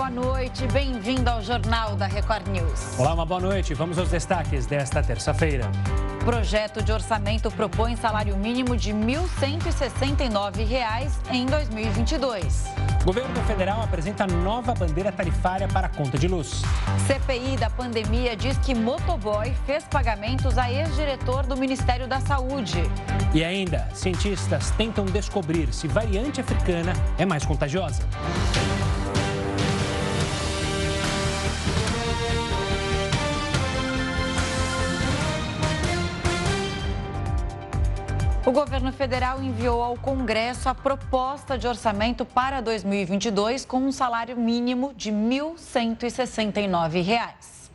[0.00, 0.66] boa noite.
[0.68, 2.98] Bem-vindo ao Jornal da Record News.
[2.98, 3.74] Olá, uma boa noite.
[3.74, 5.70] Vamos aos destaques desta terça-feira.
[6.24, 12.64] Projeto de orçamento propõe salário mínimo de R$ 1.169 em 2022.
[13.04, 16.62] Governo federal apresenta nova bandeira tarifária para a conta de luz.
[17.06, 22.84] CPI da pandemia diz que motoboy fez pagamentos a ex-diretor do Ministério da Saúde.
[23.34, 28.02] E ainda, cientistas tentam descobrir se variante africana é mais contagiosa.
[38.50, 44.36] O governo federal enviou ao Congresso a proposta de orçamento para 2022 com um salário
[44.36, 47.70] mínimo de R$ 1.169.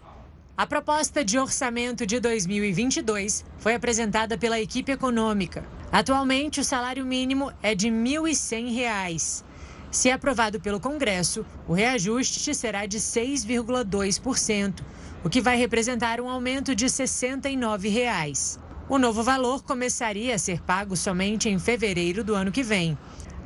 [0.57, 5.63] A proposta de orçamento de 2022 foi apresentada pela equipe econômica.
[5.89, 9.45] Atualmente, o salário mínimo é de R$ 1.100.
[9.89, 14.81] Se aprovado pelo Congresso, o reajuste será de 6,2%,
[15.23, 18.59] o que vai representar um aumento de 69 reais.
[18.87, 22.95] O novo valor começaria a ser pago somente em fevereiro do ano que vem.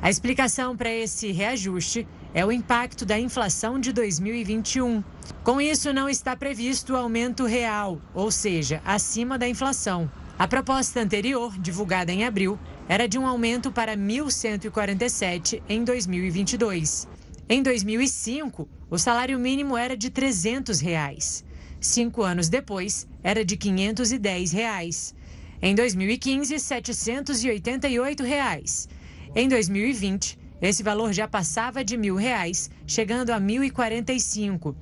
[0.02, 5.02] A explicação para esse reajuste é o impacto da inflação de 2021.
[5.42, 10.10] Com isso, não está previsto aumento real, ou seja, acima da inflação.
[10.38, 17.08] A proposta anterior, divulgada em abril, era de um aumento para 1.147 em 2022.
[17.48, 21.42] Em 2005, o salário mínimo era de 300 reais.
[21.80, 25.14] Cinco anos depois, era de 510 reais.
[25.62, 28.88] Em 2015, 788 reais.
[29.34, 34.74] Em 2020, esse valor já passava de R$ 1.000, chegando a R$ 1.045.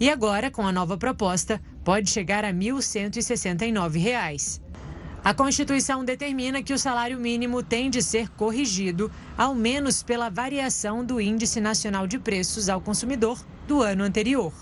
[0.00, 4.60] E agora, com a nova proposta, pode chegar a R$ 1.169.
[5.22, 11.04] A Constituição determina que o salário mínimo tem de ser corrigido, ao menos pela variação
[11.04, 14.52] do Índice Nacional de Preços ao Consumidor do ano anterior.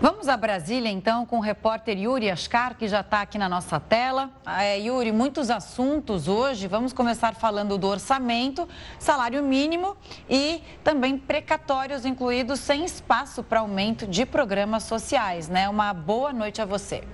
[0.00, 3.78] Vamos a Brasília, então, com o repórter Yuri Ascar, que já está aqui na nossa
[3.78, 4.30] tela.
[4.46, 6.66] É, Yuri, muitos assuntos hoje.
[6.66, 9.96] Vamos começar falando do orçamento, salário mínimo
[10.28, 15.68] e também precatórios incluídos sem espaço para aumento de programas sociais, né?
[15.68, 17.04] Uma boa noite a você.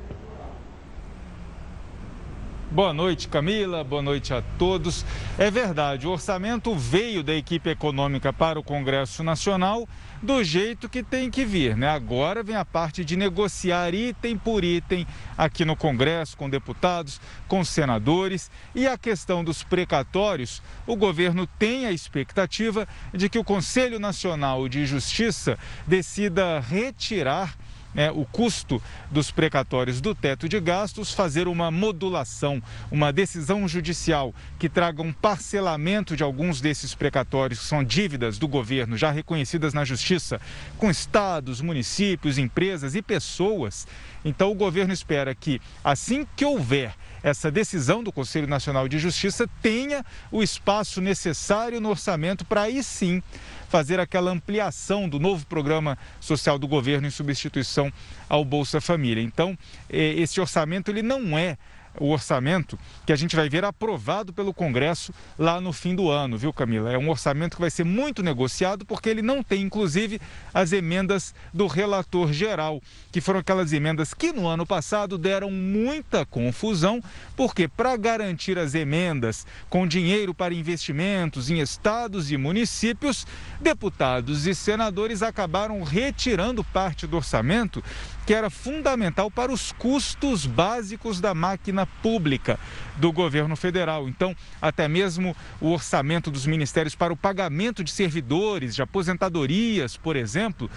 [2.71, 3.83] Boa noite, Camila.
[3.85, 5.05] Boa noite a todos.
[5.39, 9.89] É verdade, o orçamento veio da equipe econômica para o Congresso Nacional
[10.27, 11.77] do jeito que tem que vir.
[11.77, 11.89] Né?
[11.89, 15.07] Agora vem a parte de negociar item por item
[15.39, 18.51] aqui no Congresso, com deputados, com senadores.
[18.75, 24.69] E a questão dos precatórios, o governo tem a expectativa de que o Conselho Nacional
[24.69, 27.57] de Justiça decida retirar
[27.95, 34.35] né, o custo dos precatórios do teto de gastos, fazer uma modulação, uma decisão judicial
[34.59, 39.73] que traga um parcelamento de alguns desses precatórios, que são dívidas do governo já reconhecidas
[39.73, 40.41] na justiça,
[40.79, 43.87] com estados, municípios, empresas e pessoas.
[44.27, 46.93] Então, o governo espera que, assim que houver
[47.23, 52.83] essa decisão do Conselho Nacional de Justiça, tenha o espaço necessário no orçamento para aí
[52.83, 53.23] sim
[53.69, 57.93] fazer aquela ampliação do novo programa social do governo em substituição
[58.29, 59.23] ao Bolsa Família.
[59.23, 59.57] Então,
[59.89, 61.57] eh, esse orçamento ele não é
[61.99, 66.37] o orçamento que a gente vai ver aprovado pelo Congresso lá no fim do ano,
[66.37, 66.93] viu, Camila?
[66.93, 70.21] É um orçamento que vai ser muito negociado porque ele não tem, inclusive,
[70.53, 72.81] as emendas do relator geral,
[73.11, 77.03] que foram aquelas emendas que no ano passado deram muita confusão,
[77.37, 83.27] porque para garantir as emendas com dinheiro para investimentos em estados e municípios,
[83.61, 87.83] deputados e senadores acabaram retirando parte do orçamento
[88.27, 92.59] que era fundamental para os custos básicos da máquina pública
[92.97, 94.09] do governo federal.
[94.09, 100.17] Então, até mesmo o orçamento dos ministérios para o pagamento de servidores, de aposentadorias, por
[100.17, 100.69] exemplo,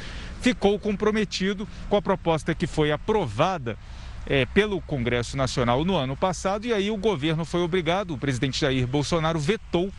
[0.41, 3.75] ficou comprometido com a proposta que foi aprovada
[4.27, 8.61] é, pelo Congresso Nacional no ano passado, e aí o governo foi obrigado, o presidente
[8.61, 9.91] Jair Bolsonaro vetou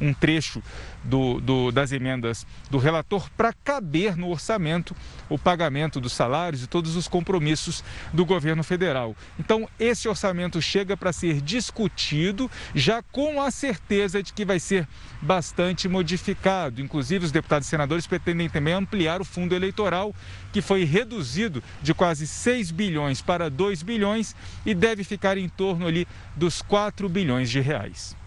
[0.00, 0.62] um trecho
[1.04, 4.94] do, do, das emendas do relator para caber no orçamento
[5.28, 9.16] o pagamento dos salários e todos os compromissos do governo federal.
[9.38, 14.86] Então, esse orçamento chega para ser discutido já com a certeza de que vai ser
[15.20, 16.80] bastante modificado.
[16.80, 20.14] Inclusive, os deputados e senadores pretendem também ampliar o fundo eleitoral,
[20.52, 25.86] que foi reduzido de quase 6 bilhões para 2 bilhões e deve ficar em torno
[25.86, 26.06] ali
[26.36, 28.21] dos 4 bilhões de reais.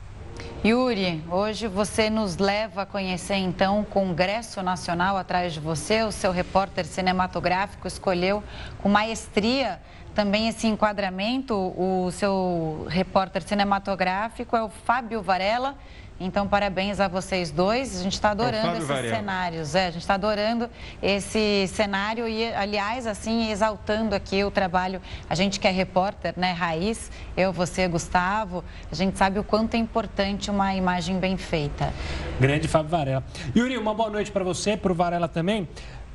[0.64, 6.02] Yuri, hoje você nos leva a conhecer então o Congresso Nacional atrás de você.
[6.04, 8.44] O seu repórter cinematográfico escolheu
[8.82, 9.80] com maestria
[10.16, 11.54] também esse enquadramento.
[11.54, 15.76] O seu repórter cinematográfico é o Fábio Varela,
[16.18, 18.00] Então, parabéns a vocês dois.
[18.00, 19.16] A gente está adorando esses Varela.
[19.18, 19.76] cenários.
[19.76, 20.70] É, a gente está adorando
[21.04, 25.02] esse cenário e, aliás, assim, exaltando aqui o trabalho.
[25.30, 29.76] A gente que é repórter, né, Raiz, eu, você, Gustavo, a gente sabe o quanto
[29.76, 31.94] é importante uma imagem bem feita.
[32.40, 33.24] Grande Fábio Varela.
[33.54, 35.68] Yuri, uma boa noite para você, para o Varela também.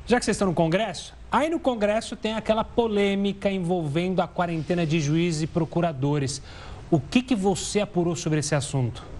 [0.07, 4.83] Já que vocês estão no Congresso, aí no Congresso tem aquela polêmica envolvendo a quarentena
[4.83, 6.41] de juízes e procuradores.
[6.89, 9.11] O que, que você apurou sobre esse assunto?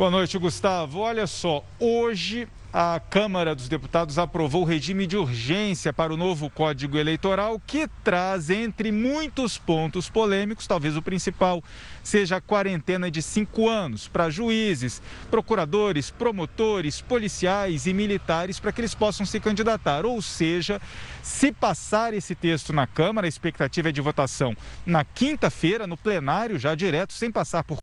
[0.00, 1.00] Boa noite, Gustavo.
[1.00, 6.48] Olha só, hoje a Câmara dos Deputados aprovou o regime de urgência para o novo
[6.48, 11.62] Código Eleitoral, que traz, entre muitos pontos polêmicos, talvez o principal
[12.02, 18.80] seja a quarentena de cinco anos para juízes, procuradores, promotores, policiais e militares para que
[18.80, 20.06] eles possam se candidatar.
[20.06, 20.80] Ou seja,
[21.22, 24.56] se passar esse texto na Câmara, a expectativa é de votação
[24.86, 27.79] na quinta-feira, no plenário, já direto, sem passar por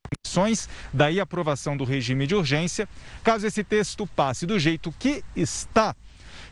[0.94, 2.88] daí a aprovação do regime de urgência.
[3.24, 5.96] Caso esse texto passe do jeito jeito que está,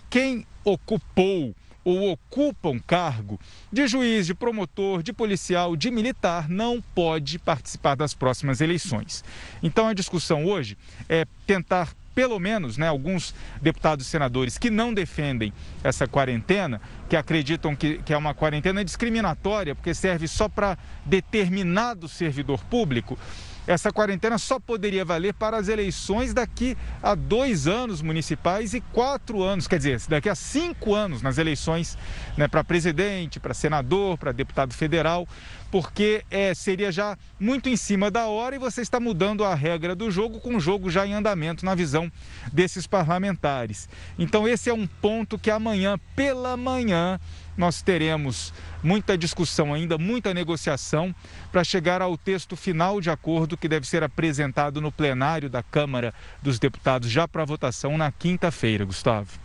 [0.09, 3.39] quem ocupou ou ocupa um cargo
[3.71, 9.23] de juiz, de promotor, de policial, de militar, não pode participar das próximas eleições.
[9.61, 10.75] Então a discussão hoje
[11.07, 15.53] é tentar pelo menos né, alguns deputados e senadores que não defendem
[15.83, 22.07] essa quarentena, que acreditam que, que é uma quarentena discriminatória, porque serve só para determinado
[22.07, 23.19] servidor público,
[23.67, 29.41] essa quarentena só poderia valer para as eleições daqui a dois anos municipais e quatro
[29.41, 31.97] anos, quer dizer, daqui a cinco anos nas eleições
[32.37, 35.27] né, para presidente, para senador, para deputado federal,
[35.71, 39.95] porque é, seria já muito em cima da hora e você está mudando a regra
[39.95, 42.11] do jogo com o jogo já em andamento na visão
[42.53, 43.89] desses parlamentares.
[44.17, 47.19] Então, esse é um ponto que amanhã, pela manhã,
[47.57, 48.53] nós teremos
[48.83, 51.13] muita discussão ainda, muita negociação
[51.51, 56.13] para chegar ao texto final de acordo que deve ser apresentado no plenário da Câmara
[56.41, 59.39] dos Deputados já para votação na quinta-feira, Gustavo.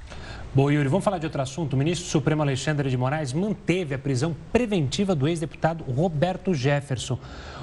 [0.53, 1.75] Bom, Yuri, vamos falar de outro assunto.
[1.75, 7.21] O ministro Supremo Alexandre de Moraes manteve a prisão preventiva do ex-deputado Roberto Jefferson.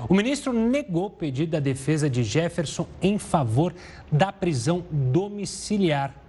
[0.08, 3.74] O ministro negou o pedido da defesa de Jefferson em favor
[4.10, 6.27] da prisão domiciliar.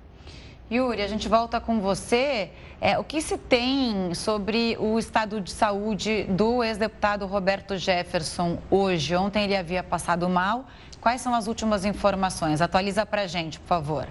[0.70, 2.50] Yuri, a gente volta com você.
[2.78, 9.16] É, o que se tem sobre o estado de saúde do ex-deputado Roberto Jefferson hoje?
[9.16, 10.66] Ontem ele havia passado mal.
[11.00, 12.60] Quais são as últimas informações?
[12.60, 14.06] Atualiza para a gente, por favor.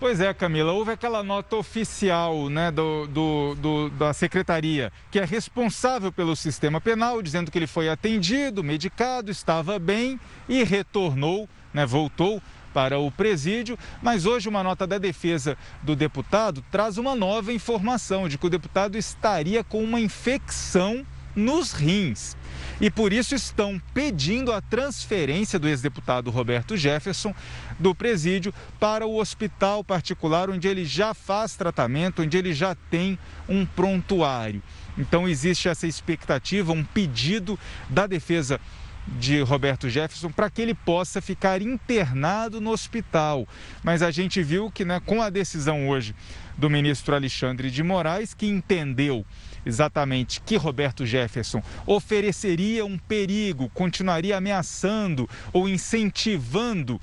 [0.00, 5.24] Pois é, Camila, houve aquela nota oficial né, do, do, do, da secretaria, que é
[5.24, 11.86] responsável pelo sistema penal, dizendo que ele foi atendido, medicado, estava bem e retornou, né,
[11.86, 17.52] voltou para o presídio, mas hoje uma nota da defesa do deputado traz uma nova
[17.52, 21.04] informação de que o deputado estaria com uma infecção
[21.34, 22.36] nos rins.
[22.80, 27.34] E por isso estão pedindo a transferência do ex-deputado Roberto Jefferson
[27.78, 33.18] do presídio para o hospital particular onde ele já faz tratamento, onde ele já tem
[33.48, 34.62] um prontuário.
[34.98, 37.58] Então existe essa expectativa, um pedido
[37.88, 38.60] da defesa
[39.06, 43.46] de Roberto Jefferson para que ele possa ficar internado no hospital.
[43.82, 46.14] Mas a gente viu que né, com a decisão hoje
[46.56, 49.24] do ministro Alexandre de Moraes, que entendeu
[49.64, 57.00] exatamente que Roberto Jefferson ofereceria um perigo, continuaria ameaçando ou incentivando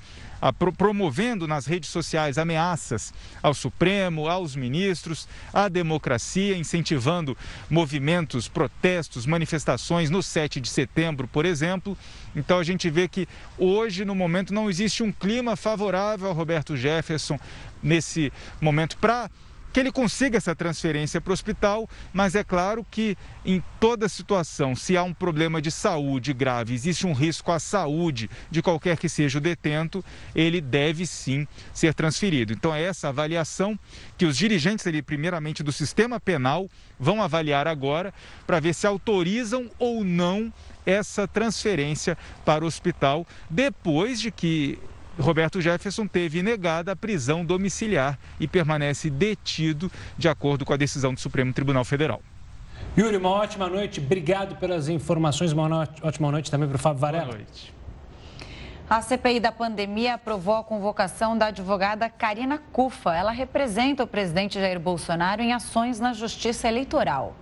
[0.58, 3.12] pro, promovendo nas redes sociais ameaças
[3.42, 7.36] ao Supremo, aos ministros, à democracia, incentivando
[7.68, 11.96] movimentos, protestos, manifestações no 7 de setembro, por exemplo.
[12.34, 16.76] Então a gente vê que hoje, no momento, não existe um clima favorável ao Roberto
[16.76, 17.38] Jefferson
[17.82, 19.30] nesse momento para
[19.72, 24.74] que ele consiga essa transferência para o hospital, mas é claro que em toda situação,
[24.74, 29.08] se há um problema de saúde grave, existe um risco à saúde de qualquer que
[29.08, 32.52] seja o detento, ele deve sim ser transferido.
[32.52, 33.78] Então é essa avaliação
[34.18, 38.12] que os dirigentes ali, primeiramente do sistema penal, vão avaliar agora
[38.46, 40.52] para ver se autorizam ou não
[40.84, 44.78] essa transferência para o hospital, depois de que
[45.20, 51.12] Roberto Jefferson teve negada a prisão domiciliar e permanece detido de acordo com a decisão
[51.12, 52.22] do Supremo Tribunal Federal.
[52.98, 54.00] Yuri, uma ótima noite.
[54.00, 55.52] Obrigado pelas informações.
[55.52, 57.26] Uma ótima noite também para o Fábio Varela.
[57.26, 57.72] Boa noite.
[58.88, 63.14] A CPI da pandemia aprovou a convocação da advogada Karina Cufa.
[63.14, 67.36] Ela representa o presidente Jair Bolsonaro em ações na Justiça Eleitoral.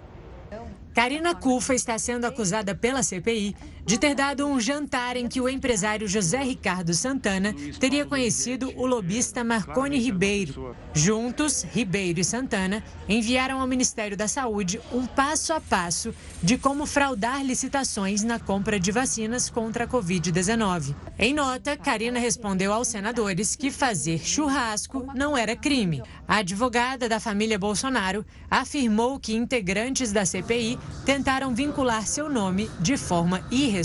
[0.95, 3.55] Karina Cufa está sendo acusada pela CPI
[3.89, 8.85] de ter dado um jantar em que o empresário José Ricardo Santana teria conhecido o
[8.85, 10.77] lobista Marconi Ribeiro.
[10.93, 16.85] Juntos, Ribeiro e Santana enviaram ao Ministério da Saúde um passo a passo de como
[16.85, 20.95] fraudar licitações na compra de vacinas contra a Covid-19.
[21.19, 26.03] Em nota, Karina respondeu aos senadores que fazer churrasco não era crime.
[26.27, 32.99] A advogada da família Bolsonaro afirmou que integrantes da CPI tentaram vincular seu nome de
[32.99, 33.78] forma irresponsável,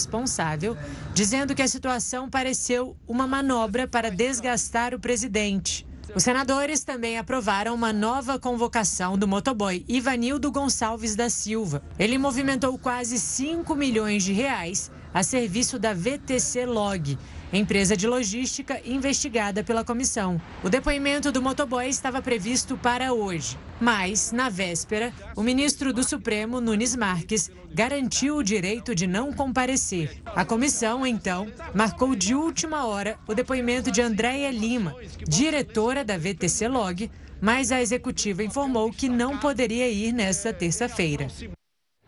[1.14, 5.86] dizendo que a situação pareceu uma manobra para desgastar o presidente.
[6.16, 11.82] Os senadores também aprovaram uma nova convocação do motoboy Ivanildo Gonçalves da Silva.
[11.98, 17.18] Ele movimentou quase 5 milhões de reais a serviço da VTC Log,
[17.52, 20.42] empresa de logística investigada pela comissão.
[20.64, 26.62] O depoimento do motoboy estava previsto para hoje, mas, na véspera, o ministro do Supremo,
[26.62, 30.22] Nunes Marques, garantiu o direito de não comparecer.
[30.26, 34.96] A comissão, então, marcou de última hora o depoimento de Andréia Lima,
[35.28, 37.12] diretora da VTC Log,
[37.42, 41.28] mas a executiva informou que não poderia ir nesta terça-feira.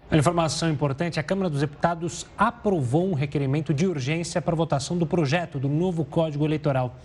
[0.10, 5.06] Uma informação importante: a Câmara dos Deputados aprovou um requerimento de urgência para votação do
[5.06, 6.96] projeto do novo Código Eleitoral.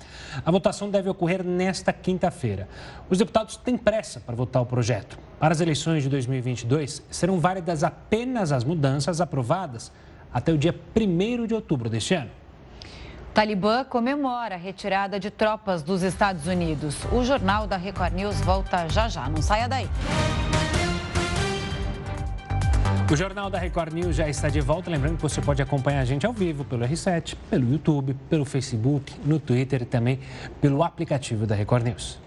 [0.44, 2.68] A votação deve ocorrer nesta quinta-feira.
[3.08, 5.18] Os deputados têm pressa para votar o projeto.
[5.38, 9.90] Para as eleições de 2022, serão válidas apenas as mudanças aprovadas
[10.32, 12.30] até o dia 1 de outubro deste ano.
[13.32, 16.96] Talibã comemora a retirada de tropas dos Estados Unidos.
[17.12, 19.28] O Jornal da Record News volta já já.
[19.28, 19.88] Não saia daí.
[23.10, 24.88] O Jornal da Record News já está de volta.
[24.88, 29.12] Lembrando que você pode acompanhar a gente ao vivo pelo R7, pelo YouTube, pelo Facebook,
[29.24, 30.20] no Twitter e também
[30.60, 32.20] pelo aplicativo da Record News.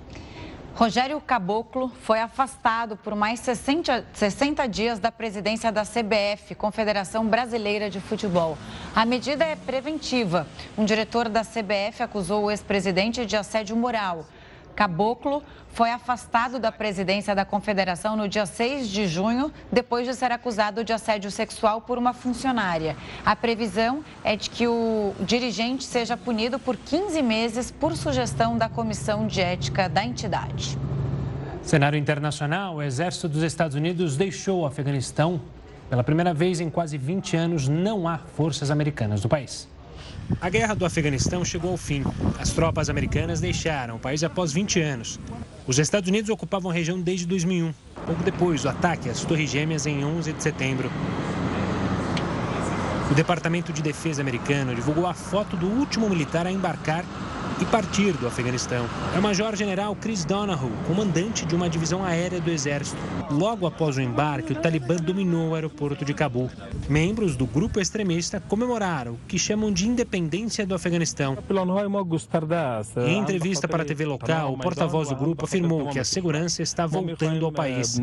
[0.75, 7.89] Rogério Caboclo foi afastado por mais 60, 60 dias da presidência da CBF, Confederação Brasileira
[7.89, 8.57] de Futebol.
[8.93, 10.45] A medida é preventiva.
[10.77, 14.25] Um diretor da CBF acusou o ex-presidente de assédio moral.
[14.75, 20.31] Caboclo foi afastado da presidência da confederação no dia 6 de junho, depois de ser
[20.31, 22.95] acusado de assédio sexual por uma funcionária.
[23.25, 28.69] A previsão é de que o dirigente seja punido por 15 meses por sugestão da
[28.69, 30.77] comissão de ética da entidade.
[31.61, 35.41] Cenário internacional: o exército dos Estados Unidos deixou o Afeganistão.
[35.89, 39.67] Pela primeira vez em quase 20 anos, não há forças americanas no país.
[40.41, 42.03] A guerra do Afeganistão chegou ao fim.
[42.39, 45.19] As tropas americanas deixaram o país após 20 anos.
[45.65, 47.73] Os Estados Unidos ocupavam a região desde 2001,
[48.05, 50.91] pouco depois do ataque às Torres Gêmeas em 11 de setembro.
[53.09, 57.05] O Departamento de Defesa americano divulgou a foto do último militar a embarcar
[57.59, 58.85] e partir do Afeganistão.
[59.15, 62.99] É o Major-General Chris Donahoe, comandante de uma divisão aérea do Exército.
[63.31, 66.49] Logo após o embarque, o Talibã dominou o aeroporto de Cabul.
[66.89, 71.37] Membros do grupo extremista comemoraram o que chamam de independência do Afeganistão.
[73.07, 76.85] Em entrevista para a TV local, o porta-voz do grupo afirmou que a segurança está
[76.85, 77.99] voltando ao país.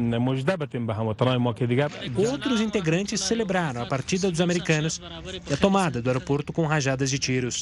[2.16, 5.00] Outros integrantes celebraram a partida dos americanos
[5.48, 7.60] e a tomada do aeroporto com rajadas de tiros.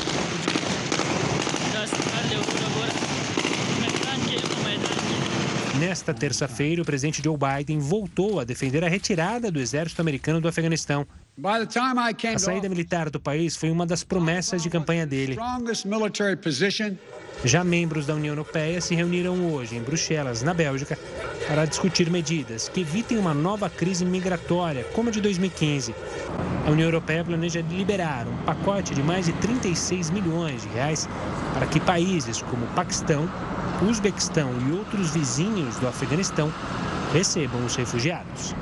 [5.88, 10.46] Nesta terça-feira, o presidente Joe Biden voltou a defender a retirada do exército americano do
[10.46, 11.06] Afeganistão.
[11.42, 15.34] A saída militar do país foi uma das promessas de campanha dele.
[17.42, 20.98] Já membros da União Europeia se reuniram hoje em Bruxelas, na Bélgica,
[21.46, 25.94] para discutir medidas que evitem uma nova crise migratória, como a de 2015.
[26.66, 31.08] A União Europeia planeja liberar um pacote de mais de 36 milhões de reais
[31.54, 33.26] para que países como o Paquistão,
[33.80, 36.52] Uzbequistão e outros vizinhos do Afeganistão
[37.12, 38.54] recebam os refugiados.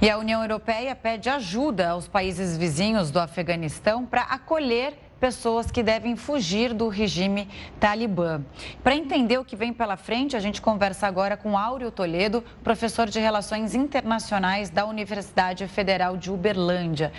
[0.00, 4.92] E a União Europeia pede ajuda aos países vizinhos do Afeganistão para acolher
[5.24, 7.48] pessoas que devem fugir do regime
[7.80, 8.42] talibã.
[8.82, 13.08] Para entender o que vem pela frente, a gente conversa agora com Áureo Toledo, professor
[13.08, 17.10] de Relações Internacionais da Universidade Federal de Uberlândia.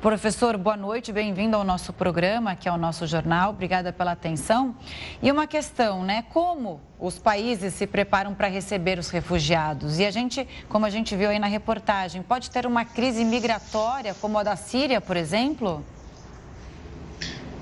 [0.00, 3.50] Professor, boa noite, bem-vindo ao nosso programa, que é o nosso jornal.
[3.50, 4.74] Obrigada pela atenção.
[5.22, 6.24] E uma questão, né?
[6.32, 10.00] Como os países se preparam para receber os refugiados?
[10.00, 14.12] E a gente, como a gente viu aí na reportagem, pode ter uma crise migratória
[14.12, 15.84] como a da Síria, por exemplo?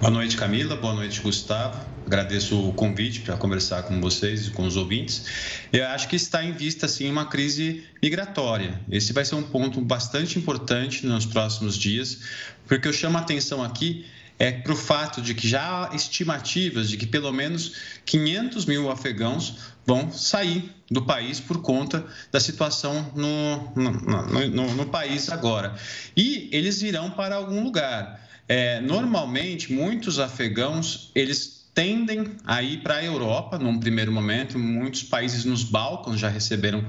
[0.03, 0.75] Boa noite, Camila.
[0.75, 1.81] Boa noite, Gustavo.
[2.05, 5.27] Agradeço o convite para conversar com vocês e com os ouvintes.
[5.73, 8.81] Eu acho que está em vista, sim, uma crise migratória.
[8.91, 12.19] Esse vai ser um ponto bastante importante nos próximos dias,
[12.67, 14.05] porque eu chamo a atenção aqui
[14.41, 18.91] é para o fato de que já há estimativas de que pelo menos 500 mil
[18.91, 19.57] afegãos
[19.87, 25.77] vão sair do país por conta da situação no, no, no, no país agora.
[26.17, 28.32] E eles irão para algum lugar.
[28.49, 34.59] É, normalmente, muitos afegãos, eles tendem a ir para a Europa num primeiro momento.
[34.59, 36.85] Muitos países nos Balcãs já receberam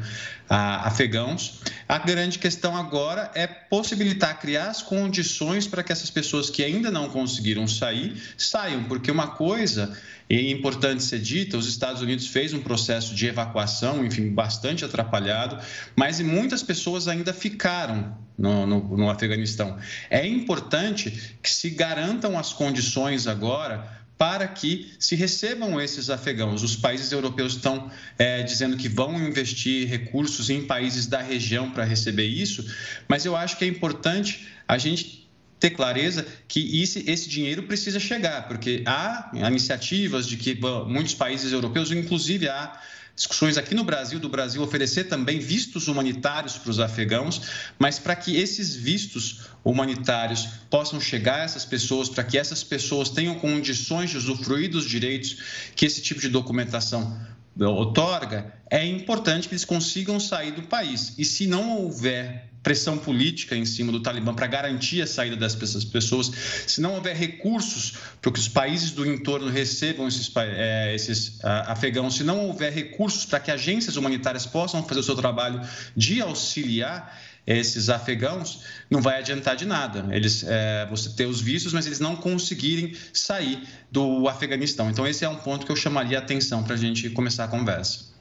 [0.50, 1.62] ah, afegãos.
[1.88, 6.92] A grande questão agora é possibilitar criar as condições para que essas pessoas que ainda
[6.92, 9.98] não conseguiram sair saiam, porque uma coisa
[10.30, 15.60] é importante ser dita, os Estados Unidos fez um processo de evacuação, enfim, bastante atrapalhado,
[15.96, 19.78] mas muitas pessoas ainda ficaram no, no, no Afeganistão.
[20.10, 26.64] É importante que se garantam as condições agora para que se recebam esses afegãos.
[26.64, 31.84] Os países europeus estão é, dizendo que vão investir recursos em países da região para
[31.84, 32.66] receber isso,
[33.06, 38.00] mas eu acho que é importante a gente ter clareza que esse, esse dinheiro precisa
[38.00, 42.80] chegar, porque há iniciativas de que bom, muitos países europeus, inclusive há
[43.16, 47.42] discussões aqui no Brasil, do Brasil oferecer também vistos humanitários para os afegãos,
[47.78, 53.10] mas para que esses vistos humanitários possam chegar a essas pessoas, para que essas pessoas
[53.10, 55.38] tenham condições de usufruir dos direitos
[55.76, 57.16] que esse tipo de documentação
[57.60, 61.14] otorga, é importante que eles consigam sair do país.
[61.18, 65.84] E se não houver pressão política em cima do Talibã para garantir a saída dessas
[65.84, 66.32] pessoas,
[66.66, 72.16] se não houver recursos para que os países do entorno recebam esses, é, esses afegãos,
[72.16, 75.62] se não houver recursos para que agências humanitárias possam fazer o seu trabalho
[75.96, 77.14] de auxiliar
[77.46, 80.06] esses afegãos, não vai adiantar de nada.
[80.12, 84.90] Eles, é, você ter os vistos, mas eles não conseguirem sair do Afeganistão.
[84.90, 87.48] Então, esse é um ponto que eu chamaria a atenção para a gente começar a
[87.48, 88.14] conversa.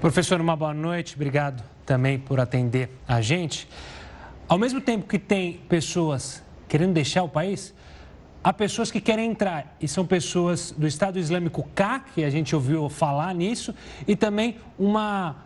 [0.00, 1.14] Professor, uma boa noite.
[1.14, 3.66] Obrigado também por atender a gente.
[4.48, 7.74] Ao mesmo tempo que tem pessoas querendo deixar o país,
[8.44, 12.54] há pessoas que querem entrar e são pessoas do Estado Islâmico K, que a gente
[12.54, 13.74] ouviu falar nisso,
[14.06, 15.36] e também uma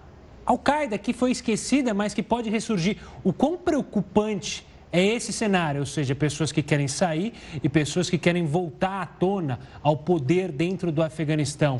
[0.44, 2.96] Al-Qaeda que foi esquecida, mas que pode ressurgir.
[3.22, 7.32] O quão preocupante é esse cenário, ou seja, pessoas que querem sair
[7.62, 11.76] e pessoas que querem voltar à tona ao poder dentro do Afeganistão?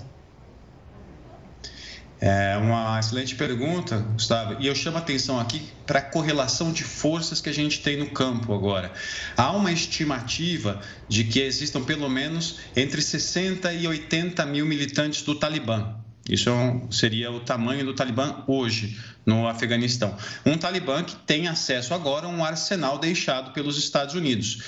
[2.22, 4.56] É uma excelente pergunta, Gustavo.
[4.60, 7.96] E eu chamo a atenção aqui para a correlação de forças que a gente tem
[7.96, 8.92] no campo agora.
[9.34, 15.34] Há uma estimativa de que existam pelo menos entre 60 e 80 mil militantes do
[15.34, 15.94] Talibã.
[16.30, 20.16] Isso é seria o tamanho do Talibã hoje no Afeganistão.
[20.46, 24.62] Um Talibã que tem acesso agora a um arsenal deixado pelos Estados Unidos.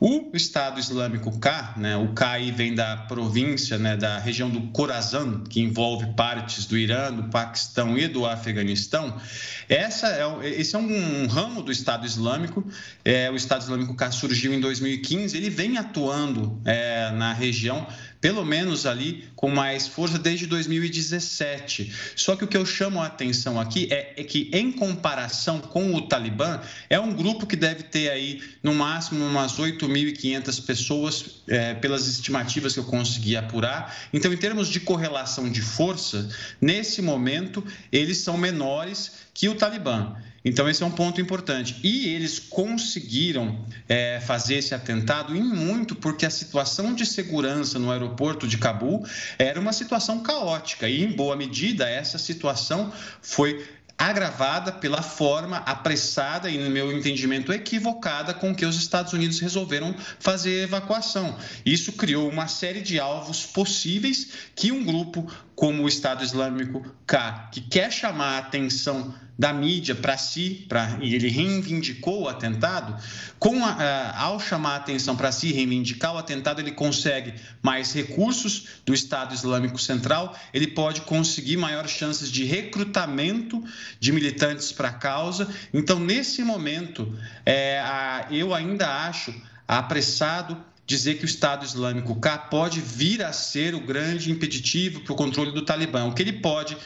[0.00, 4.68] O Estado Islâmico K, né, o K aí vem da província, né, da região do
[4.68, 9.20] Khorasan, que envolve partes do Irã, do Paquistão e do Afeganistão.
[9.68, 12.64] Essa é, esse é um, um ramo do Estado Islâmico.
[13.04, 15.36] É, o Estado Islâmico K surgiu em 2015.
[15.36, 17.84] Ele vem atuando é, na região
[18.20, 21.92] pelo menos ali com mais força desde 2017.
[22.16, 25.94] Só que o que eu chamo a atenção aqui é, é, que, em comparação com
[25.94, 31.74] o Talibã, é um grupo que deve ter aí, no máximo, umas 8.500 pessoas, é,
[31.74, 33.96] pelas estimativas que eu consegui apurar.
[34.12, 36.28] Então, em termos de correlação de força,
[36.60, 40.16] nesse momento, eles são menores que o Talibã.
[40.44, 41.76] Então, esse é um ponto importante.
[41.82, 47.90] E eles conseguiram é, fazer esse atentado em muito porque a situação de segurança no
[47.90, 49.04] aeroporto de Cabul
[49.38, 50.88] era uma situação caótica.
[50.88, 53.66] E, em boa medida, essa situação foi
[53.98, 59.92] agravada pela forma apressada e, no meu entendimento, equivocada com que os Estados Unidos resolveram
[60.20, 61.36] fazer a evacuação.
[61.66, 67.50] Isso criou uma série de alvos possíveis que um grupo como o Estado Islâmico K,
[67.52, 73.00] que quer chamar a atenção da mídia para si, pra, e ele reivindicou o atentado,
[73.38, 77.92] com a, a, ao chamar a atenção para si, reivindicar o atentado, ele consegue mais
[77.92, 83.62] recursos do Estado Islâmico Central, ele pode conseguir maiores chances de recrutamento
[84.00, 85.48] de militantes para a causa.
[85.72, 89.32] Então, nesse momento, é, a, eu ainda acho
[89.68, 95.12] apressado dizer que o Estado Islâmico K pode vir a ser o grande impeditivo para
[95.12, 96.06] o controle do Talibã.
[96.06, 96.76] O que ele pode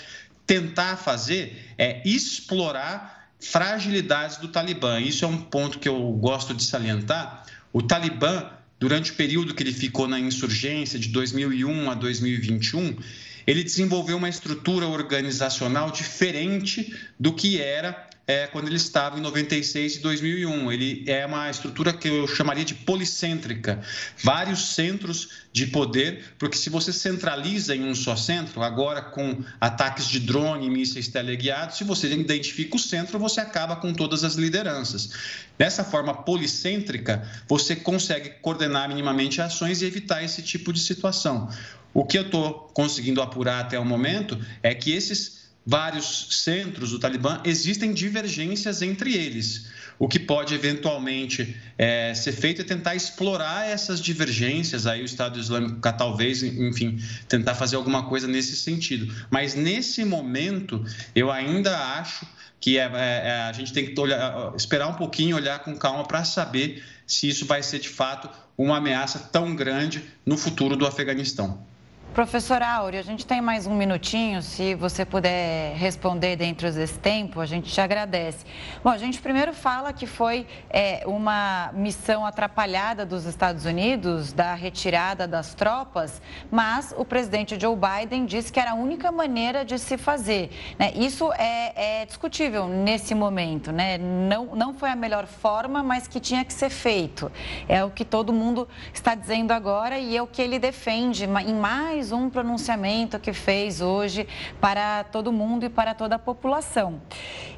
[0.46, 5.00] tentar fazer é explorar fragilidades do Talibã.
[5.00, 7.44] Isso é um ponto que eu gosto de salientar.
[7.72, 12.96] O Talibã, durante o período que ele ficou na insurgência, de 2001 a 2021,
[13.46, 19.96] ele desenvolveu uma estrutura organizacional diferente do que era é, quando ele estava em 96
[19.96, 20.72] e 2001.
[20.72, 23.80] Ele é uma estrutura que eu chamaria de policêntrica,
[24.22, 30.06] vários centros de poder, porque se você centraliza em um só centro, agora com ataques
[30.06, 35.10] de drone mísseis teleguiados, se você identifica o centro, você acaba com todas as lideranças.
[35.58, 41.50] Dessa forma policêntrica, você consegue coordenar minimamente ações e evitar esse tipo de situação.
[41.92, 46.98] O que eu estou conseguindo apurar até o momento é que esses vários centros do
[46.98, 49.70] Talibã, existem divergências entre eles.
[49.98, 54.86] O que pode eventualmente é, ser feito é tentar explorar essas divergências.
[54.86, 59.14] Aí o Estado Islâmico, talvez, enfim, tentar fazer alguma coisa nesse sentido.
[59.30, 62.26] Mas nesse momento, eu ainda acho
[62.60, 66.04] que é, é, é a gente tem que olhar, esperar um pouquinho, olhar com calma
[66.04, 70.86] para saber se isso vai ser de fato uma ameaça tão grande no futuro do
[70.86, 71.64] Afeganistão.
[72.14, 77.40] Professor Áureo, a gente tem mais um minutinho, se você puder responder dentro desse tempo,
[77.40, 78.44] a gente te agradece.
[78.84, 84.52] Bom, a gente primeiro fala que foi é, uma missão atrapalhada dos Estados Unidos, da
[84.52, 86.20] retirada das tropas,
[86.50, 90.50] mas o presidente Joe Biden disse que era a única maneira de se fazer.
[90.78, 90.92] Né?
[90.94, 93.96] Isso é, é, discutível nesse momento, né?
[93.96, 97.32] Não, não foi a melhor forma, mas que tinha que ser feito.
[97.66, 101.54] É o que todo mundo está dizendo agora e é o que ele defende em
[101.54, 104.26] mais mais um pronunciamento que fez hoje
[104.60, 107.00] para todo mundo e para toda a população.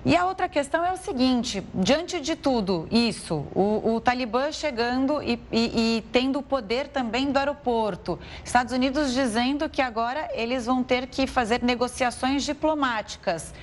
[0.04, 5.22] E a outra questão é o seguinte: diante de tudo isso, o, o Talibã chegando
[5.22, 10.66] e, e, e tendo o poder também do aeroporto, Estados Unidos dizendo que agora eles
[10.66, 13.54] vão ter que fazer negociações diplomáticas.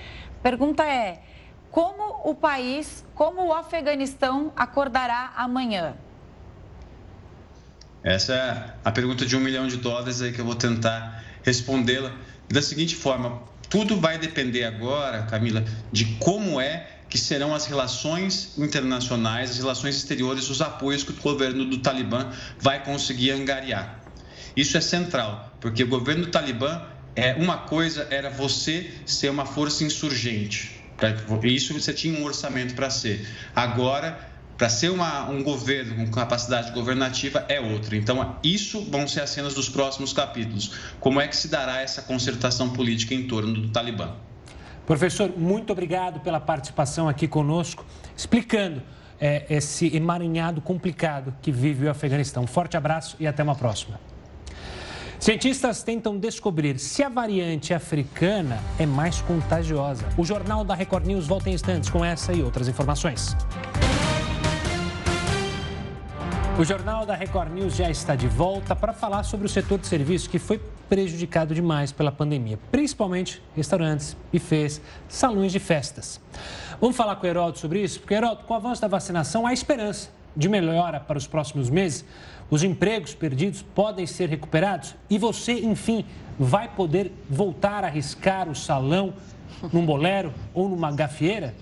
[0.42, 1.22] Pergunta é:
[1.70, 5.94] como o país, como o Afeganistão acordará amanhã?
[8.04, 12.12] Essa é a pergunta de um milhão de dólares aí que eu vou tentar respondê-la
[12.50, 18.58] da seguinte forma: tudo vai depender agora, Camila, de como é que serão as relações
[18.58, 24.02] internacionais, as relações exteriores, os apoios que o governo do Talibã vai conseguir angariar.
[24.56, 26.82] Isso é central, porque o governo do Talibã
[27.16, 30.82] é uma coisa era você ser uma força insurgente.
[31.44, 33.28] Isso você tinha um orçamento para ser.
[33.56, 34.31] Agora
[34.62, 37.96] para ser uma, um governo com capacidade governativa é outro.
[37.96, 40.76] Então, isso vão ser as cenas dos próximos capítulos.
[41.00, 44.12] Como é que se dará essa concertação política em torno do Talibã?
[44.86, 47.84] Professor, muito obrigado pela participação aqui conosco,
[48.16, 48.84] explicando
[49.20, 52.44] é, esse emaranhado complicado que vive o Afeganistão.
[52.44, 54.00] Um forte abraço e até uma próxima.
[55.20, 60.06] Cientistas tentam descobrir se a variante africana é mais contagiosa.
[60.16, 63.36] O Jornal da Record News volta em instantes com essa e outras informações.
[66.60, 69.88] O Jornal da Record News já está de volta para falar sobre o setor de
[69.88, 70.60] serviços que foi
[70.90, 76.20] prejudicado demais pela pandemia, principalmente restaurantes, bufês, salões de festas.
[76.80, 78.00] Vamos falar com o Heródoto sobre isso?
[78.02, 82.06] Porque, Heródoto, com o avanço da vacinação, há esperança de melhora para os próximos meses.
[82.50, 86.06] Os empregos perdidos podem ser recuperados e você, enfim,
[86.38, 89.14] vai poder voltar a arriscar o salão
[89.72, 91.56] num bolero ou numa gafieira?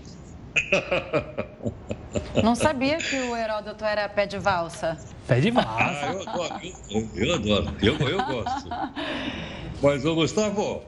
[2.44, 4.98] Não sabia que o Heródoto era pé de valsa.
[5.28, 5.70] Pé de valsa.
[5.78, 6.62] Ah, eu adoro.
[6.90, 7.76] Eu, eu adoro.
[7.82, 8.70] Eu, eu gosto.
[9.82, 10.84] Mas, ô Gustavo,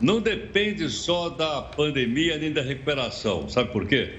[0.00, 3.48] não depende só da pandemia nem da recuperação.
[3.48, 4.18] Sabe por quê?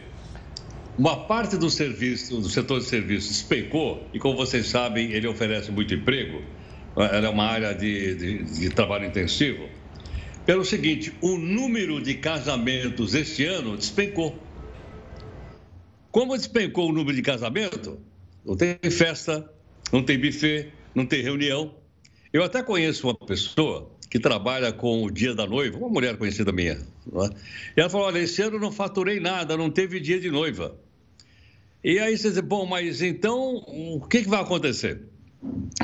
[0.97, 5.71] Uma parte do serviço, do setor de serviços despencou e, como vocês sabem, ele oferece
[5.71, 6.41] muito emprego.
[6.97, 9.69] Era uma área de, de, de trabalho intensivo
[10.47, 14.46] pelo seguinte: o número de casamentos este ano despencou.
[16.17, 17.99] Como despencou o número de casamento,
[18.43, 19.47] não tem festa,
[19.93, 21.75] não tem buffet, não tem reunião.
[22.33, 26.51] Eu até conheço uma pessoa que trabalha com o dia da noiva, uma mulher conhecida
[26.51, 26.71] minha.
[26.71, 27.29] É?
[27.77, 30.75] E ela falou: Olha, esse ano não faturei nada, não teve dia de noiva.
[31.83, 34.99] E aí você diz: Bom, mas então o que, que vai acontecer?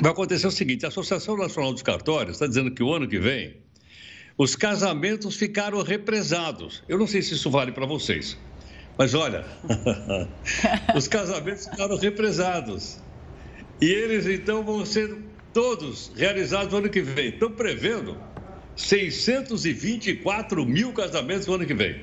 [0.02, 3.20] Vai acontecer o seguinte: a Associação Nacional dos Cartórios está dizendo que o ano que
[3.20, 3.58] vem
[4.36, 6.82] os casamentos ficaram represados.
[6.90, 8.36] Eu não sei se isso vale para vocês,
[8.98, 9.46] mas olha,
[10.96, 13.00] os casamentos ficaram represados.
[13.82, 15.18] E eles então vão ser
[15.54, 17.30] todos realizados no ano que vem.
[17.30, 18.18] Estão prevendo
[18.76, 22.02] 624 mil casamentos no ano que vem.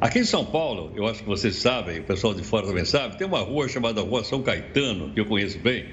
[0.00, 3.18] Aqui em São Paulo, eu acho que vocês sabem, o pessoal de fora também sabe,
[3.18, 5.90] tem uma rua chamada Rua São Caetano, que eu conheço bem,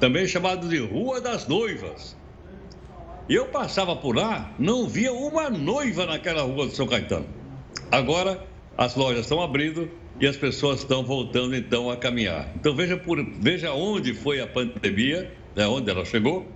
[0.00, 2.16] também chamada de Rua das Noivas.
[3.28, 7.26] E eu passava por lá, não via uma noiva naquela rua do São Caetano.
[7.92, 8.44] Agora,
[8.78, 12.52] as lojas estão abrindo e as pessoas estão voltando então a caminhar.
[12.54, 16.46] Então veja, por, veja onde foi a pandemia, né, onde ela chegou,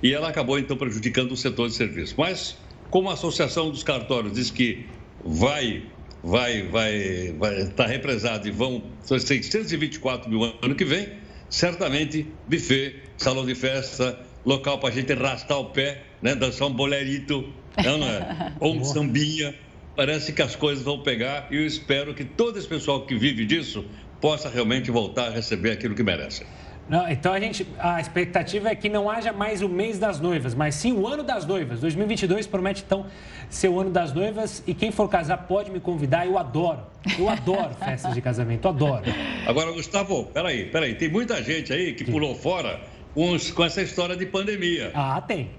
[0.00, 2.14] e ela acabou então prejudicando o setor de serviço.
[2.16, 2.56] Mas,
[2.88, 4.86] como a Associação dos Cartórios diz que
[5.24, 5.82] vai
[6.22, 11.08] vai vai vai estar tá represado e vão são 624 mil ano que vem,
[11.50, 16.72] certamente buffet, salão de festa, local para a gente arrastar o pé, né, dançar um
[16.72, 17.52] bolerito,
[17.84, 18.52] não, não é?
[18.60, 19.52] ou um sambinha.
[19.94, 23.44] Parece que as coisas vão pegar e eu espero que todo esse pessoal que vive
[23.44, 23.84] disso
[24.20, 26.46] possa realmente voltar a receber aquilo que merece.
[26.88, 30.54] Não, então a gente, a expectativa é que não haja mais o mês das noivas,
[30.54, 31.80] mas sim o ano das noivas.
[31.80, 33.06] 2022 promete então
[33.48, 36.26] ser o ano das noivas e quem for casar pode me convidar.
[36.26, 36.80] Eu adoro,
[37.18, 39.04] eu adoro festas de casamento, adoro.
[39.46, 42.80] Agora, Gustavo, peraí, peraí, tem muita gente aí que pulou fora
[43.14, 44.90] com, com essa história de pandemia.
[44.94, 45.50] Ah, tem.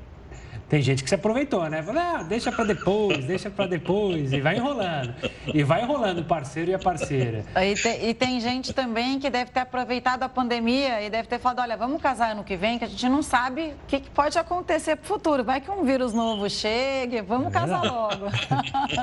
[0.69, 1.83] Tem gente que se aproveitou, né?
[1.83, 5.13] Fala, ah, deixa para depois, deixa para depois, e vai enrolando.
[5.53, 7.45] E vai enrolando o parceiro e a parceira.
[7.55, 11.37] E tem, e tem, gente também que deve ter aproveitado a pandemia e deve ter
[11.37, 14.09] falado, olha, vamos casar ano que vem, que a gente não sabe o que, que
[14.09, 15.43] pode acontecer pro futuro.
[15.43, 18.25] Vai que um vírus novo chegue, vamos é casar logo.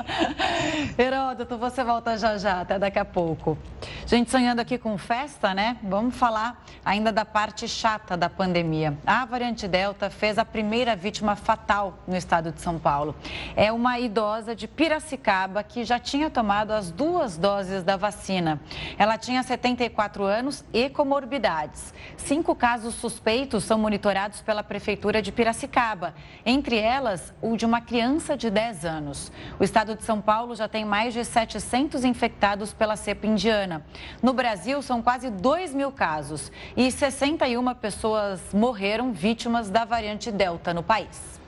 [0.97, 3.57] Heródoto, você volta já já, até daqui a pouco.
[4.05, 5.77] Gente, sonhando aqui com festa, né?
[5.83, 8.97] Vamos falar ainda da parte chata da pandemia.
[9.05, 13.13] A variante Delta fez a primeira vítima fatal fatal no estado de São Paulo.
[13.57, 18.61] É uma idosa de Piracicaba que já tinha tomado as duas doses da vacina.
[18.97, 21.93] Ela tinha 74 anos e comorbidades.
[22.15, 26.13] Cinco casos suspeitos são monitorados pela Prefeitura de Piracicaba,
[26.45, 29.29] entre elas o de uma criança de 10 anos.
[29.59, 33.85] O estado de São Paulo já tem mais de 700 infectados pela cepa indiana.
[34.23, 40.73] No Brasil, são quase 2 mil casos e 61 pessoas morreram vítimas da variante Delta
[40.73, 41.40] no país.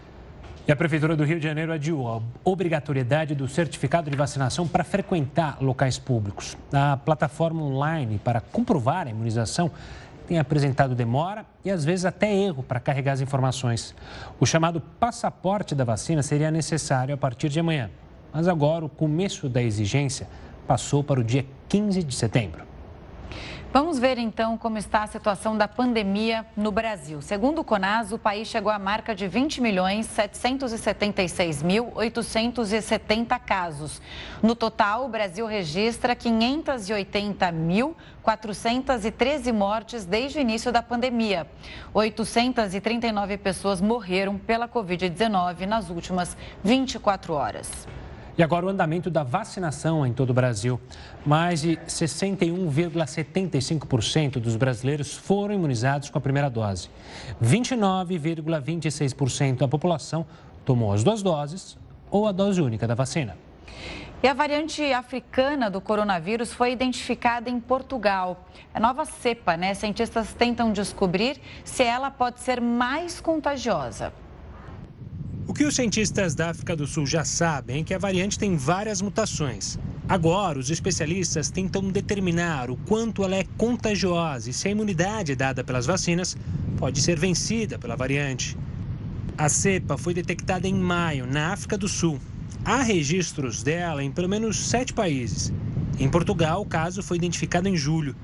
[0.65, 4.86] E a Prefeitura do Rio de Janeiro adiou a obrigatoriedade do certificado de vacinação para
[4.86, 6.56] frequentar locais públicos.
[6.71, 9.69] A plataforma online para comprovar a imunização
[10.26, 13.93] tem apresentado demora e às vezes até erro para carregar as informações.
[14.39, 17.91] O chamado passaporte da vacina seria necessário a partir de amanhã,
[18.32, 20.30] mas agora o começo da exigência
[20.65, 22.63] passou para o dia 15 de setembro.
[23.73, 27.23] Vamos ver então como está a situação da pandemia no Brasil.
[27.23, 33.99] Segundo o Conas, o país chegou à marca de 20 milhões 776 mil 870 casos.
[34.43, 41.47] No total, o Brasil registra 580 mil 413 mortes desde o início da pandemia.
[41.95, 47.88] 839 pessoas morreram pela Covid-19 nas últimas 24 horas.
[48.36, 50.82] E agora o andamento da vacinação em todo o Brasil.
[51.24, 56.89] Mais de 61,75% dos brasileiros foram imunizados com a primeira dose.
[57.43, 60.26] 29,26% da população
[60.65, 61.78] tomou as duas doses
[62.10, 63.38] ou a dose única da vacina.
[64.24, 68.48] E a variante africana do coronavírus foi identificada em Portugal.
[68.74, 69.74] A nova cepa, né?
[69.74, 74.13] Cientistas tentam descobrir se ela pode ser mais contagiosa.
[75.45, 78.56] O que os cientistas da África do Sul já sabem é que a variante tem
[78.56, 79.77] várias mutações.
[80.08, 85.63] Agora, os especialistas tentam determinar o quanto ela é contagiosa e se a imunidade dada
[85.63, 86.38] pelas vacinas
[86.77, 88.58] pode ser vencida pela variante.
[89.38, 92.19] A cepa foi detectada em maio, na África do Sul.
[92.63, 95.51] Há registros dela em pelo menos sete países.
[95.99, 98.15] Em Portugal, o caso foi identificado em julho.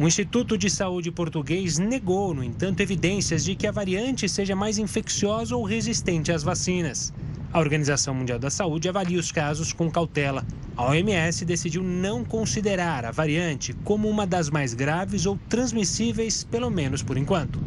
[0.00, 4.78] O Instituto de Saúde português negou, no entanto, evidências de que a variante seja mais
[4.78, 7.12] infecciosa ou resistente às vacinas.
[7.52, 10.42] A Organização Mundial da Saúde avalia os casos com cautela.
[10.74, 16.70] A OMS decidiu não considerar a variante como uma das mais graves ou transmissíveis, pelo
[16.70, 17.60] menos por enquanto.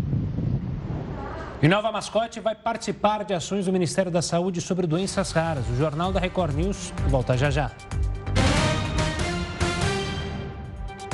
[1.61, 5.69] E Nova Mascote vai participar de ações do Ministério da Saúde sobre doenças raras.
[5.69, 7.71] O Jornal da Record News volta já já.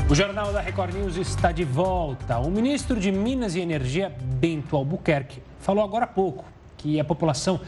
[0.09, 2.39] O Jornal da Record News está de volta.
[2.39, 6.45] O ministro de Minas e Energia, Bento Albuquerque, falou agora há pouco
[6.79, 7.61] que a população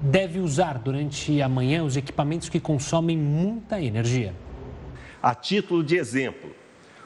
[0.00, 4.34] deve usar durante a manhã os equipamentos que consomem muita energia.
[5.22, 6.50] A título de exemplo,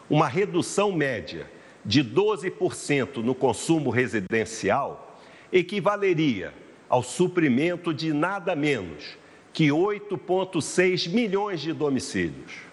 [0.09, 1.47] uma redução média
[1.85, 5.21] de 12% no consumo residencial
[5.53, 6.55] equivaleria
[6.89, 9.19] ao suprimento de nada menos
[9.53, 12.68] que 8,6 milhões de domicílios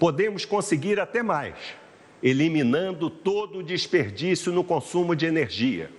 [0.00, 1.54] podemos conseguir até mais,
[2.22, 5.90] eliminando todo o desperdício no consumo de energia,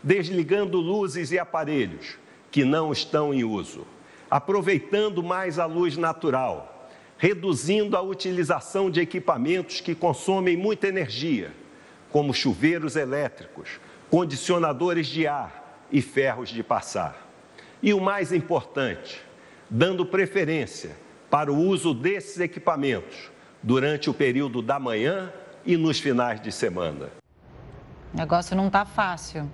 [0.00, 2.16] desligando luzes e aparelhos
[2.48, 3.84] que não estão em uso,
[4.30, 11.52] aproveitando mais a luz natural, reduzindo a utilização de equipamentos que consomem muita energia,
[12.08, 17.28] como chuveiros elétricos, condicionadores de ar e ferros de passar.
[17.82, 19.20] E o mais importante,
[19.68, 20.96] dando preferência
[21.28, 23.30] para o uso desses equipamentos
[23.62, 25.32] durante o período da manhã
[25.64, 27.08] e nos finais de semana.
[28.12, 29.48] O negócio não está fácil.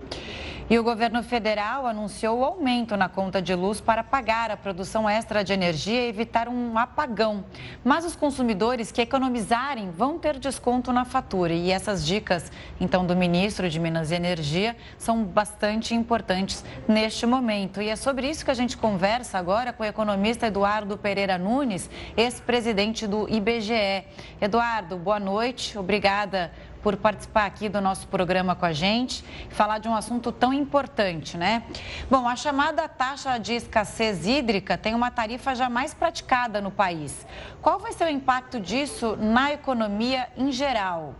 [0.69, 5.09] E o governo federal anunciou o aumento na conta de luz para pagar a produção
[5.09, 7.45] extra de energia e evitar um apagão.
[7.85, 11.53] Mas os consumidores que economizarem vão ter desconto na fatura.
[11.53, 12.51] E essas dicas,
[12.81, 17.81] então, do ministro de Minas e Energia são bastante importantes neste momento.
[17.81, 21.89] E é sobre isso que a gente conversa agora com o economista Eduardo Pereira Nunes,
[22.17, 24.05] ex-presidente do IBGE.
[24.41, 25.79] Eduardo, boa noite.
[25.79, 26.51] Obrigada
[26.87, 31.37] por participar aqui do nosso programa com a gente falar de um assunto tão importante,
[31.37, 31.64] né?
[32.09, 37.27] Bom, a chamada taxa de escassez hídrica tem uma tarifa já mais praticada no país.
[37.61, 41.16] Qual vai ser o impacto disso na economia em geral?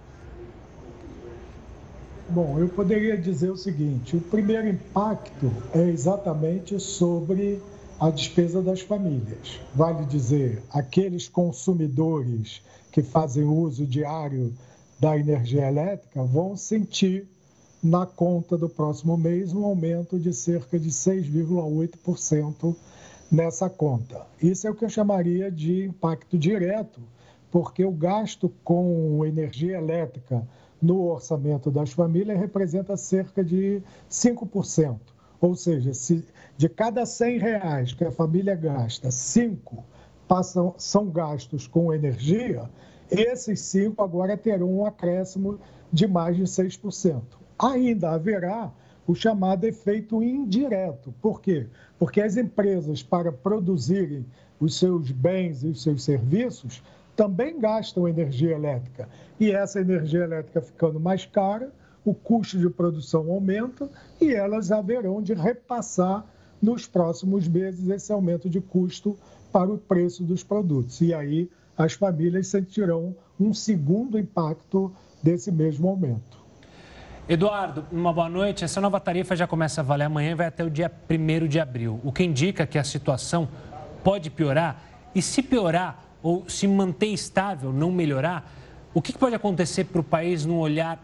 [2.29, 7.61] Bom, eu poderia dizer o seguinte: o primeiro impacto é exatamente sobre
[7.99, 9.61] a despesa das famílias.
[9.75, 14.55] Vale dizer, aqueles consumidores que fazem uso diário
[14.99, 17.29] da energia elétrica vão sentir
[17.83, 22.75] na conta do próximo mês um aumento de cerca de 6,8%
[23.31, 24.27] nessa conta.
[24.43, 27.01] Isso é o que eu chamaria de impacto direto,
[27.51, 30.47] porque o gasto com energia elétrica
[30.81, 34.99] no orçamento das famílias representa cerca de 5%.
[35.41, 36.25] Ou seja, se
[36.57, 39.85] de cada 100 reais que a família gasta, 5
[40.27, 42.69] passam, são gastos com energia,
[43.11, 45.59] esses cinco agora terão um acréscimo
[45.93, 47.23] de mais de 6%.
[47.59, 48.73] Ainda haverá
[49.07, 51.15] o chamado efeito indireto.
[51.23, 51.67] Por quê?
[51.99, 54.27] Porque as empresas, para produzirem
[54.59, 56.83] os seus bens e os seus serviços,
[57.15, 59.09] também gastam energia elétrica.
[59.39, 61.73] E essa energia elétrica ficando mais cara,
[62.05, 63.89] o custo de produção aumenta
[64.21, 66.25] e elas haverão de repassar
[66.61, 69.17] nos próximos meses esse aumento de custo
[69.53, 71.01] para o preço dos produtos.
[71.01, 76.45] E aí as famílias sentirão um segundo impacto desse mesmo aumento.
[77.29, 78.65] Eduardo, uma boa noite.
[78.65, 81.59] Essa nova tarifa já começa a valer amanhã e vai até o dia 1 de
[81.59, 83.49] abril, o que indica que a situação
[84.05, 84.81] pode piorar.
[85.15, 88.51] E se piorar ou se manter estável, não melhorar,
[88.95, 90.99] o que pode acontecer para o país no olhar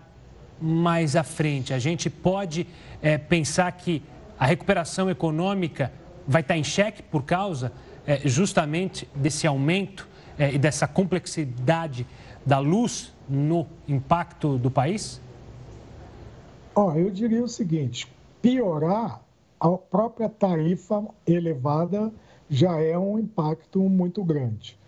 [0.60, 1.74] mais à frente?
[1.74, 2.66] A gente pode
[3.02, 4.02] é, pensar que
[4.38, 5.92] a recuperação econômica
[6.26, 7.72] vai estar em xeque por causa
[8.06, 12.06] é, justamente desse aumento é, e dessa complexidade
[12.44, 15.20] da luz no impacto do país?
[16.74, 19.20] Oh, eu diria o seguinte: piorar
[19.60, 22.12] a própria tarifa elevada
[22.48, 24.78] já é um impacto muito grande.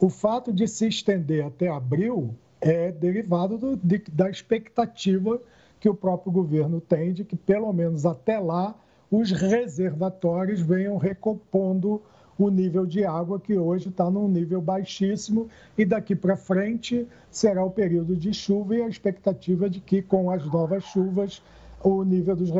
[0.00, 5.40] O fato de se estender até abril é derivado do, de, da expectativa
[5.78, 8.74] que o próprio governo tem de que, pelo menos até lá,
[9.10, 12.02] os reservatórios venham recompondo
[12.38, 17.64] o nível de água que hoje está num nível baixíssimo e daqui para frente será
[17.64, 21.42] o período de chuva e a expectativa de que com as novas chuvas
[21.82, 22.50] o nível dos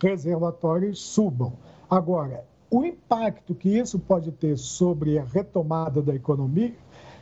[0.00, 1.52] reservatórios subam.
[1.90, 6.74] Agora, o impacto que isso pode ter sobre a retomada da economia,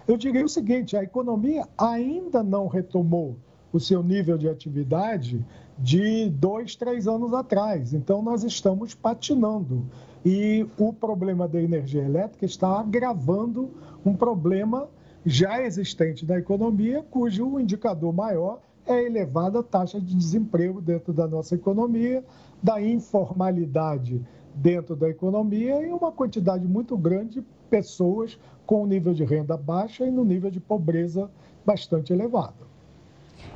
[0.06, 3.36] eu diria o seguinte: a economia ainda não retomou
[3.72, 5.44] o seu nível de atividade
[5.78, 7.94] de dois, três anos atrás.
[7.94, 9.84] Então, nós estamos patinando.
[10.24, 13.70] E o problema da energia elétrica está agravando
[14.04, 14.88] um problema
[15.24, 21.26] já existente na economia, cujo indicador maior é a elevada taxa de desemprego dentro da
[21.26, 22.24] nossa economia,
[22.62, 24.20] da informalidade
[24.54, 30.06] dentro da economia e uma quantidade muito grande de pessoas com nível de renda baixa
[30.06, 31.30] e no nível de pobreza
[31.64, 32.69] bastante elevado.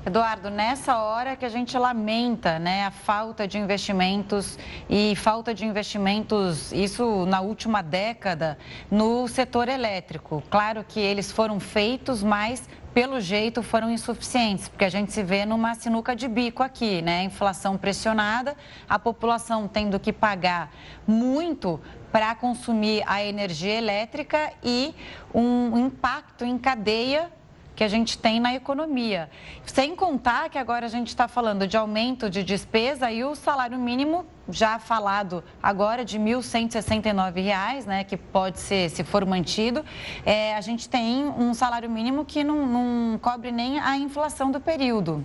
[0.07, 5.65] Eduardo, nessa hora que a gente lamenta né, a falta de investimentos e falta de
[5.65, 8.59] investimentos, isso na última década,
[8.91, 10.43] no setor elétrico.
[10.51, 15.47] Claro que eles foram feitos, mas pelo jeito foram insuficientes, porque a gente se vê
[15.47, 17.25] numa sinuca de bico aqui, né?
[17.25, 18.55] Inflação pressionada,
[18.87, 20.71] a população tendo que pagar
[21.07, 21.81] muito
[22.13, 24.95] para consumir a energia elétrica e
[25.35, 27.33] um impacto em cadeia
[27.75, 29.29] que a gente tem na economia.
[29.67, 33.79] Sem contar que agora a gente está falando de aumento de despesa e o salário
[33.79, 39.85] mínimo já falado agora de R$ 1.169, né, que pode ser, se for mantido,
[40.25, 44.61] é, a gente tem um salário mínimo que não, não cobre nem a inflação do
[44.61, 45.25] período.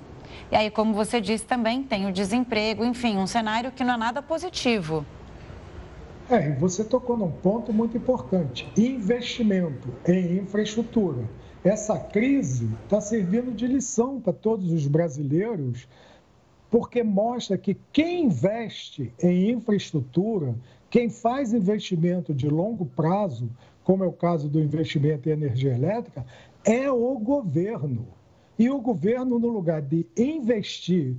[0.51, 3.97] E aí, como você disse também, tem o desemprego, enfim, um cenário que não é
[3.97, 5.05] nada positivo.
[6.29, 11.23] É, você tocou num ponto muito importante: investimento em infraestrutura.
[11.63, 15.87] Essa crise está servindo de lição para todos os brasileiros,
[16.69, 20.55] porque mostra que quem investe em infraestrutura,
[20.89, 23.49] quem faz investimento de longo prazo,
[23.83, 26.25] como é o caso do investimento em energia elétrica,
[26.63, 28.07] é o governo.
[28.57, 31.15] E o governo, no lugar de investir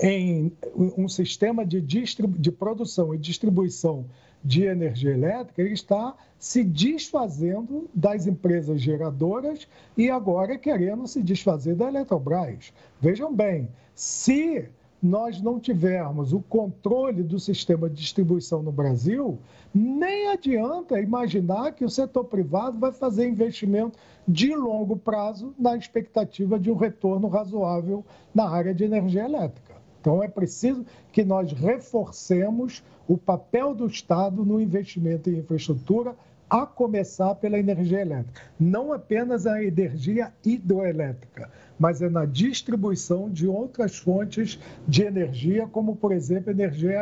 [0.00, 4.06] em um sistema de, de produção e distribuição
[4.44, 9.66] de energia elétrica, ele está se desfazendo das empresas geradoras
[9.96, 12.72] e agora querendo se desfazer da Eletrobras.
[13.00, 14.68] Vejam bem, se
[15.04, 19.38] nós não tivermos o controle do sistema de distribuição no Brasil,
[19.74, 26.58] nem adianta imaginar que o setor privado vai fazer investimento de longo prazo na expectativa
[26.58, 29.63] de um retorno razoável na área de energia elétrica.
[30.04, 36.14] Então, é preciso que nós reforcemos o papel do Estado no investimento em infraestrutura,
[36.50, 38.42] a começar pela energia elétrica.
[38.60, 45.96] Não apenas a energia hidroelétrica, mas é na distribuição de outras fontes de energia, como,
[45.96, 47.00] por exemplo, energia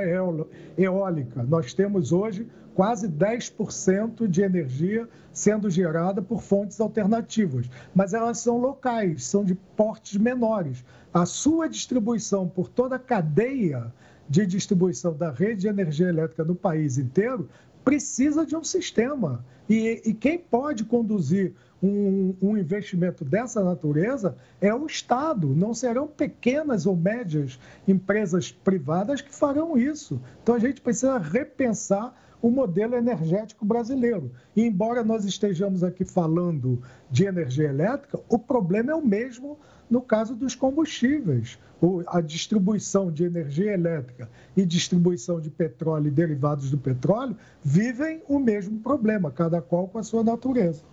[0.78, 1.42] eólica.
[1.42, 8.58] Nós temos hoje quase 10% de energia sendo gerada por fontes alternativas, mas elas são
[8.58, 10.84] locais, são de portes menores.
[11.12, 13.92] A sua distribuição por toda a cadeia
[14.28, 17.48] de distribuição da rede de energia elétrica no país inteiro
[17.84, 19.44] precisa de um sistema.
[19.68, 26.06] E, e quem pode conduzir um, um, investimento dessa natureza é o Estado, não serão
[26.06, 27.58] pequenas ou médias
[27.88, 30.20] empresas privadas que farão isso.
[30.42, 34.30] Então a gente precisa repensar o modelo energético brasileiro.
[34.54, 39.58] E embora nós estejamos aqui falando de energia elétrica, o problema é o mesmo
[39.88, 41.58] no caso dos combustíveis.
[42.06, 48.38] A distribuição de energia elétrica e distribuição de petróleo e derivados do petróleo vivem o
[48.38, 50.91] mesmo problema, cada qual com a sua natureza.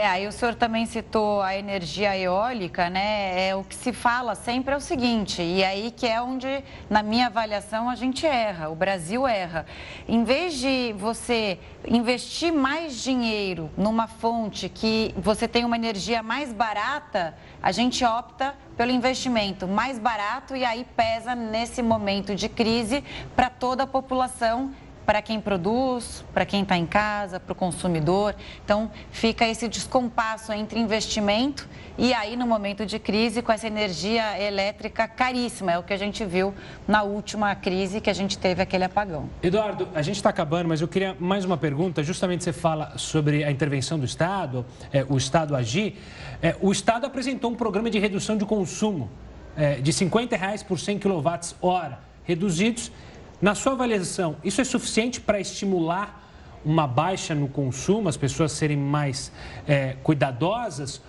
[0.00, 3.48] É, aí o senhor também citou a energia eólica, né?
[3.48, 7.02] É, o que se fala sempre é o seguinte, e aí que é onde, na
[7.02, 9.66] minha avaliação, a gente erra, o Brasil erra.
[10.08, 16.50] Em vez de você investir mais dinheiro numa fonte que você tem uma energia mais
[16.50, 23.04] barata, a gente opta pelo investimento mais barato e aí pesa nesse momento de crise
[23.36, 24.72] para toda a população
[25.10, 28.32] para quem produz, para quem está em casa, para o consumidor.
[28.64, 34.40] Então, fica esse descompasso entre investimento e aí, no momento de crise, com essa energia
[34.40, 35.72] elétrica caríssima.
[35.72, 36.54] É o que a gente viu
[36.86, 39.28] na última crise que a gente teve aquele apagão.
[39.42, 42.04] Eduardo, a gente está acabando, mas eu queria mais uma pergunta.
[42.04, 45.98] Justamente você fala sobre a intervenção do Estado, é, o Estado agir.
[46.40, 49.10] É, o Estado apresentou um programa de redução de consumo
[49.56, 51.98] é, de 50 reais por 100 kWh
[52.30, 52.92] reduzidos
[53.40, 56.28] na sua avaliação, isso é suficiente para estimular
[56.64, 59.32] uma baixa no consumo, as pessoas serem mais
[59.66, 61.00] é, cuidadosas?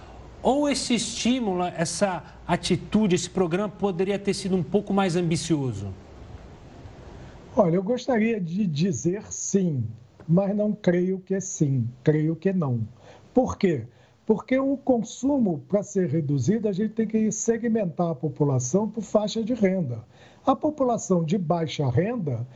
[0.42, 5.94] Ou esse estímulo, essa atitude, esse programa poderia ter sido um pouco mais ambicioso?
[7.56, 9.84] Olha, eu gostaria de dizer sim,
[10.28, 12.88] mas não creio que é sim, creio que não.
[13.34, 13.86] Por quê?
[14.26, 19.44] Porque o consumo, para ser reduzido, a gente tem que segmentar a população por faixa
[19.44, 20.00] de renda.
[20.44, 22.48] A população de baixa renda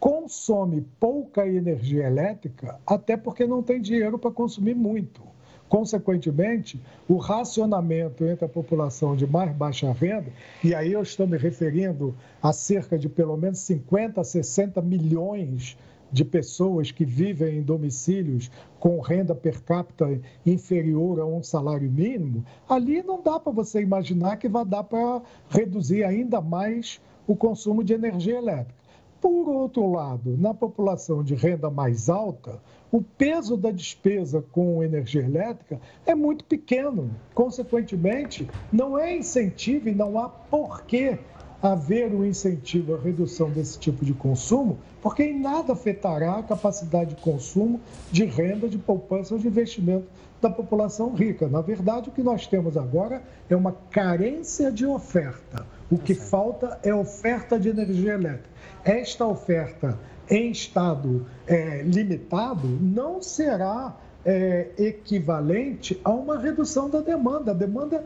[0.00, 5.20] consome pouca energia elétrica, até porque não tem dinheiro para consumir muito.
[5.68, 10.32] Consequentemente, o racionamento entre a população de mais baixa renda,
[10.64, 15.76] e aí eu estou me referindo a cerca de pelo menos 50, 60 milhões
[16.10, 22.46] de pessoas que vivem em domicílios com renda per capita inferior a um salário mínimo,
[22.66, 25.20] ali não dá para você imaginar que vai dar para
[25.50, 28.86] reduzir ainda mais o consumo de energia elétrica.
[29.20, 32.60] Por outro lado, na população de renda mais alta,
[32.92, 37.10] o peso da despesa com energia elétrica é muito pequeno.
[37.34, 41.18] Consequentemente, não é incentivo e não há porquê
[41.62, 47.14] haver um incentivo à redução desse tipo de consumo, porque em nada afetará a capacidade
[47.14, 47.80] de consumo,
[48.12, 50.06] de renda, de poupança ou de investimento
[50.40, 51.48] da população rica.
[51.48, 55.66] Na verdade, o que nós temos agora é uma carência de oferta.
[55.90, 58.48] O que falta é oferta de energia elétrica.
[58.84, 67.52] Esta oferta em estado é, limitado não será é, equivalente a uma redução da demanda.
[67.52, 68.04] A demanda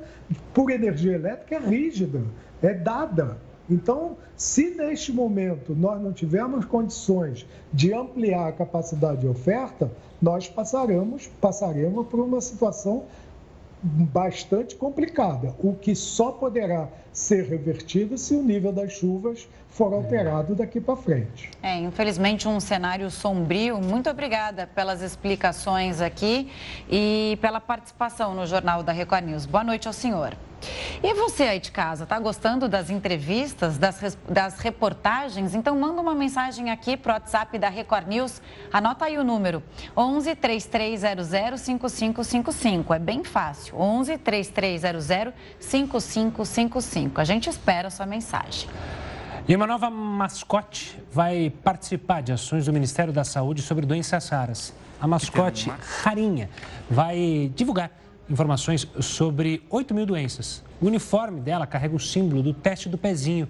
[0.52, 2.22] por energia elétrica é rígida,
[2.62, 3.38] é dada.
[3.70, 10.48] Então, se neste momento nós não tivermos condições de ampliar a capacidade de oferta, nós
[10.48, 13.04] passaremos, passaremos por uma situação
[13.82, 20.54] bastante complicada, o que só poderá ser revertido se o nível das chuvas for alterado
[20.54, 21.50] daqui para frente.
[21.62, 23.80] É, infelizmente um cenário sombrio.
[23.80, 26.50] Muito obrigada pelas explicações aqui
[26.90, 29.46] e pela participação no Jornal da Record News.
[29.46, 30.36] Boa noite ao senhor.
[31.02, 35.54] E você aí de casa, tá gostando das entrevistas, das, das reportagens?
[35.54, 38.42] Então manda uma mensagem aqui pro WhatsApp da Record News.
[38.72, 39.62] Anota aí o número:
[39.96, 42.94] 11 3300 5555.
[42.94, 43.78] É bem fácil.
[43.78, 47.20] 11 3300 5555.
[47.20, 48.68] A gente espera a sua mensagem.
[49.48, 54.72] E uma nova mascote vai participar de ações do Ministério da Saúde sobre doenças raras.
[55.00, 56.50] A mascote Rarinha
[56.88, 57.90] vai divulgar
[58.30, 60.62] informações sobre 8 mil doenças.
[60.80, 63.48] O uniforme dela carrega o símbolo do teste do pezinho,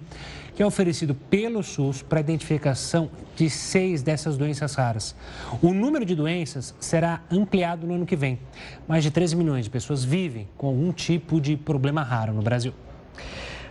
[0.55, 5.15] que é oferecido pelo SUS para a identificação de seis dessas doenças raras.
[5.61, 8.39] O número de doenças será ampliado no ano que vem.
[8.87, 12.73] Mais de 13 milhões de pessoas vivem com algum tipo de problema raro no Brasil.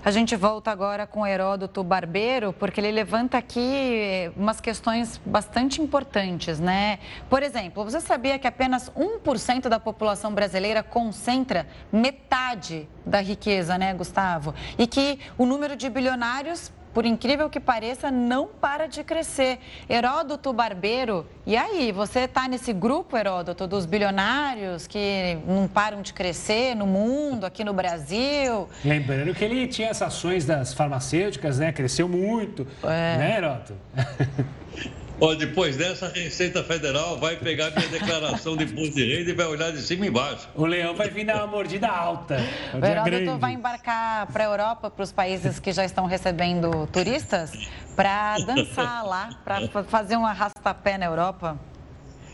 [0.03, 6.59] A gente volta agora com Heródoto Barbeiro, porque ele levanta aqui umas questões bastante importantes,
[6.59, 6.99] né?
[7.29, 13.93] Por exemplo, você sabia que apenas 1% da população brasileira concentra metade da riqueza, né,
[13.93, 14.55] Gustavo?
[14.79, 19.59] E que o número de bilionários por incrível que pareça, não para de crescer.
[19.89, 26.13] Heródoto Barbeiro, e aí, você está nesse grupo, Heródoto, dos bilionários que não param de
[26.13, 28.69] crescer no mundo, aqui no Brasil?
[28.85, 31.73] Lembrando que ele tinha as ações das farmacêuticas, né?
[31.73, 33.17] Cresceu muito, é.
[33.17, 33.75] né, Heródoto?
[35.21, 39.35] Ó, depois dessa, a Receita Federal vai pegar minha declaração de imposto de renda e
[39.35, 40.49] vai olhar de cima e embaixo.
[40.55, 42.39] O leão vai vir dar uma mordida alta.
[42.73, 47.53] O Heródoto vai embarcar para a Europa, para os países que já estão recebendo turistas,
[47.95, 51.59] para dançar lá, para fazer um arrastapé na Europa.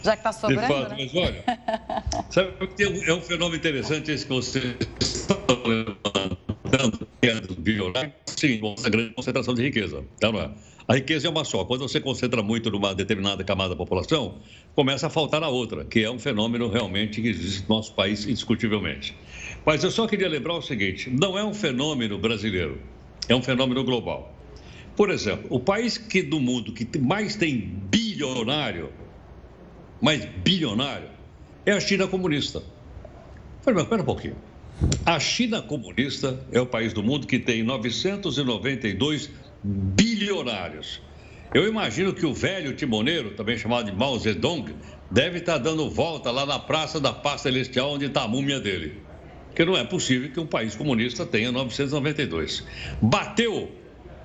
[0.04, 0.96] Já que está sobrando, fato, né?
[1.00, 1.44] Mas olha,
[2.30, 5.34] sabe que é um fenômeno interessante esse que você está
[5.66, 7.56] levantando, que é do
[8.26, 10.50] sim, uma grande concentração de riqueza, tá, não é?
[10.88, 11.64] A riqueza é uma só.
[11.64, 14.36] Quando você concentra muito numa determinada camada da população,
[14.74, 18.24] começa a faltar a outra, que é um fenômeno realmente que existe no nosso país
[18.24, 19.16] indiscutivelmente.
[19.64, 22.80] Mas eu só queria lembrar o seguinte: não é um fenômeno brasileiro,
[23.28, 24.32] é um fenômeno global.
[24.94, 28.90] Por exemplo, o país que do mundo que mais tem bilionário,
[30.00, 31.08] mais bilionário,
[31.66, 32.62] é a China comunista.
[33.60, 34.36] Falei, mas espera um pouquinho.
[35.04, 39.30] A China comunista é o país do mundo que tem 992
[39.66, 41.00] bilionários.
[41.52, 44.74] Eu imagino que o velho timoneiro, também chamado de Mao Zedong,
[45.10, 49.00] deve estar dando volta lá na Praça da Paz Celestial, onde está a múmia dele.
[49.46, 52.64] Porque não é possível que um país comunista tenha 992.
[53.00, 53.72] Bateu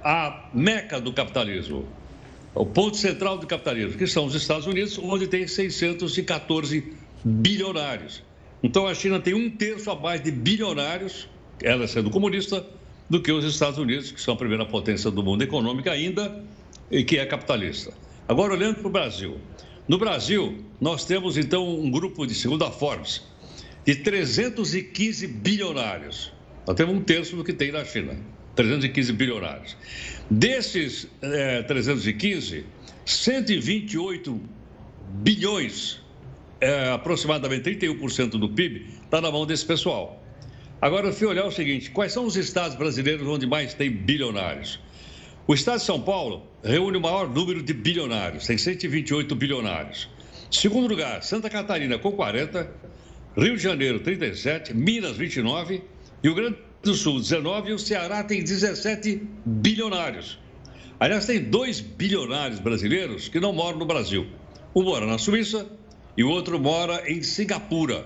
[0.04, 1.88] a meca do capitalismo,
[2.54, 8.24] o ponto central do capitalismo, que são os Estados Unidos, onde tem 614 bilionários.
[8.62, 11.28] Então a China tem um terço a mais de bilionários,
[11.64, 12.66] ela sendo comunista,
[13.12, 16.42] do que os Estados Unidos, que são a primeira potência do mundo econômico ainda
[16.90, 17.92] e que é capitalista.
[18.26, 19.38] Agora, olhando para o Brasil.
[19.86, 23.22] No Brasil, nós temos então um grupo de, segundo a Forbes,
[23.86, 26.32] de 315 bilionários.
[26.66, 28.18] Nós temos um terço do que tem na China,
[28.56, 29.76] 315 bilionários.
[30.30, 32.64] Desses é, 315,
[33.04, 34.42] 128
[35.16, 36.00] bilhões,
[36.62, 40.21] é, aproximadamente 31% do PIB, está na mão desse pessoal.
[40.82, 44.80] Agora, fui olhar o seguinte: quais são os estados brasileiros onde mais tem bilionários?
[45.48, 50.10] O estado de São Paulo reúne o maior número de bilionários, tem 128 bilionários.
[50.50, 52.70] Segundo lugar, Santa Catarina com 40,
[53.38, 55.84] Rio de Janeiro 37, Minas 29,
[56.24, 60.40] Rio Grande do Sul 19 e o Ceará tem 17 bilionários.
[61.00, 64.28] Aliás, tem dois bilionários brasileiros que não moram no Brasil.
[64.76, 65.68] Um mora na Suíça
[66.18, 68.06] e o outro mora em Singapura.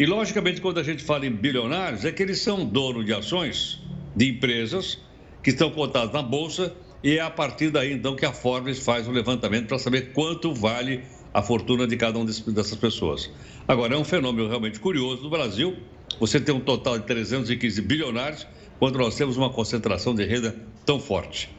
[0.00, 3.82] E, logicamente, quando a gente fala em bilionários, é que eles são donos de ações
[4.16, 4.98] de empresas
[5.42, 6.74] que estão cotadas na Bolsa
[7.04, 10.54] e é a partir daí, então, que a Forbes faz o levantamento para saber quanto
[10.54, 11.02] vale
[11.34, 13.30] a fortuna de cada uma dessas pessoas.
[13.68, 15.76] Agora, é um fenômeno realmente curioso no Brasil.
[16.18, 18.46] Você tem um total de 315 bilionários,
[18.78, 21.50] quando nós temos uma concentração de renda tão forte.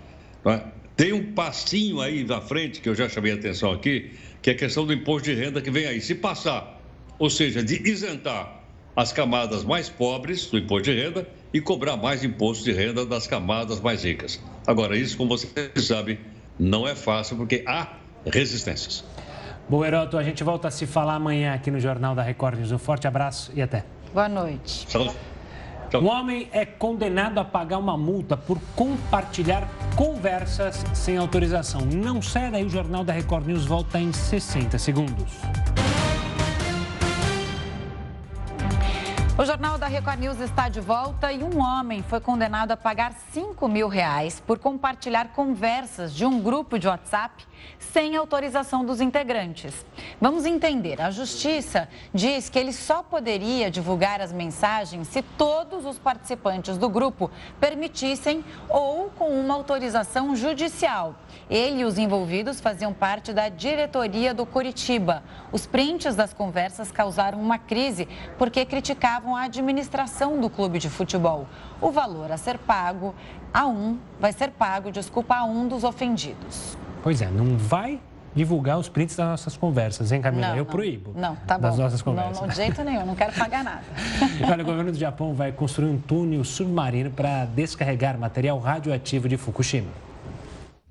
[0.46, 0.62] É?
[0.98, 4.10] Tem um passinho aí na frente, que eu já chamei a atenção aqui,
[4.42, 6.02] que é a questão do imposto de renda que vem aí.
[6.02, 6.71] Se passar
[7.22, 8.64] ou seja, de isentar
[8.96, 13.28] as camadas mais pobres do imposto de renda e cobrar mais imposto de renda das
[13.28, 14.42] camadas mais ricas.
[14.66, 16.20] Agora, isso, como você sabe,
[16.60, 17.90] não é fácil porque há
[18.26, 19.04] resistências.
[19.70, 22.72] Bom, Heroto, a gente volta a se falar amanhã aqui no Jornal da Record News.
[22.72, 23.86] Um forte abraço e até.
[24.12, 24.88] Boa noite.
[25.94, 31.82] Um homem é condenado a pagar uma multa por compartilhar conversas sem autorização.
[31.82, 35.32] Não sai daí, o Jornal da Record News volta em 60 segundos.
[39.42, 43.12] O Jornal da Record News está de volta e um homem foi condenado a pagar
[43.32, 47.44] 5 mil reais por compartilhar conversas de um grupo de WhatsApp
[47.80, 49.84] sem autorização dos integrantes.
[50.22, 51.02] Vamos entender.
[51.02, 56.88] A Justiça diz que ele só poderia divulgar as mensagens se todos os participantes do
[56.88, 61.16] grupo permitissem ou com uma autorização judicial.
[61.52, 65.22] Ele e os envolvidos faziam parte da diretoria do Curitiba.
[65.52, 71.46] Os prints das conversas causaram uma crise porque criticavam a administração do clube de futebol.
[71.82, 73.14] O valor a ser pago
[73.54, 76.78] a um vai ser pago, desculpa, a um dos ofendidos.
[77.04, 78.00] Pois é, não vai
[78.34, 80.48] divulgar os prints das nossas conversas, hein, Camila?
[80.48, 80.72] Não, Eu não.
[80.72, 81.12] proíbo.
[81.14, 81.64] Não, tá bom.
[81.64, 82.36] Das nossas conversas.
[82.36, 83.84] Não, não, de jeito nenhum, não quero pagar nada.
[84.50, 89.36] Olha, o governo do Japão vai construir um túnel submarino para descarregar material radioativo de
[89.36, 89.90] Fukushima.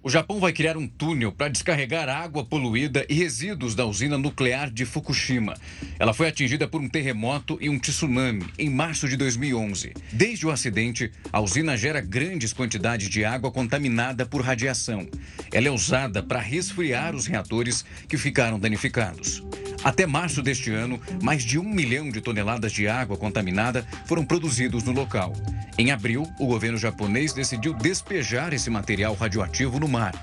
[0.02, 4.70] O Japão vai criar um túnel para descarregar água poluída e resíduos da usina nuclear
[4.70, 5.54] de Fukushima.
[5.98, 9.92] Ela foi atingida por um terremoto e um tsunami em março de 2011.
[10.10, 15.06] Desde o acidente, a usina gera grandes quantidades de água contaminada por radiação.
[15.52, 19.44] Ela é usada para resfriar os reatores que ficaram danificados.
[19.84, 24.82] Até março deste ano, mais de um milhão de toneladas de água contaminada foram produzidos
[24.82, 25.34] no local.
[25.78, 30.14] Em abril, o governo japonês decidiu despejar esse material radioativo no mar.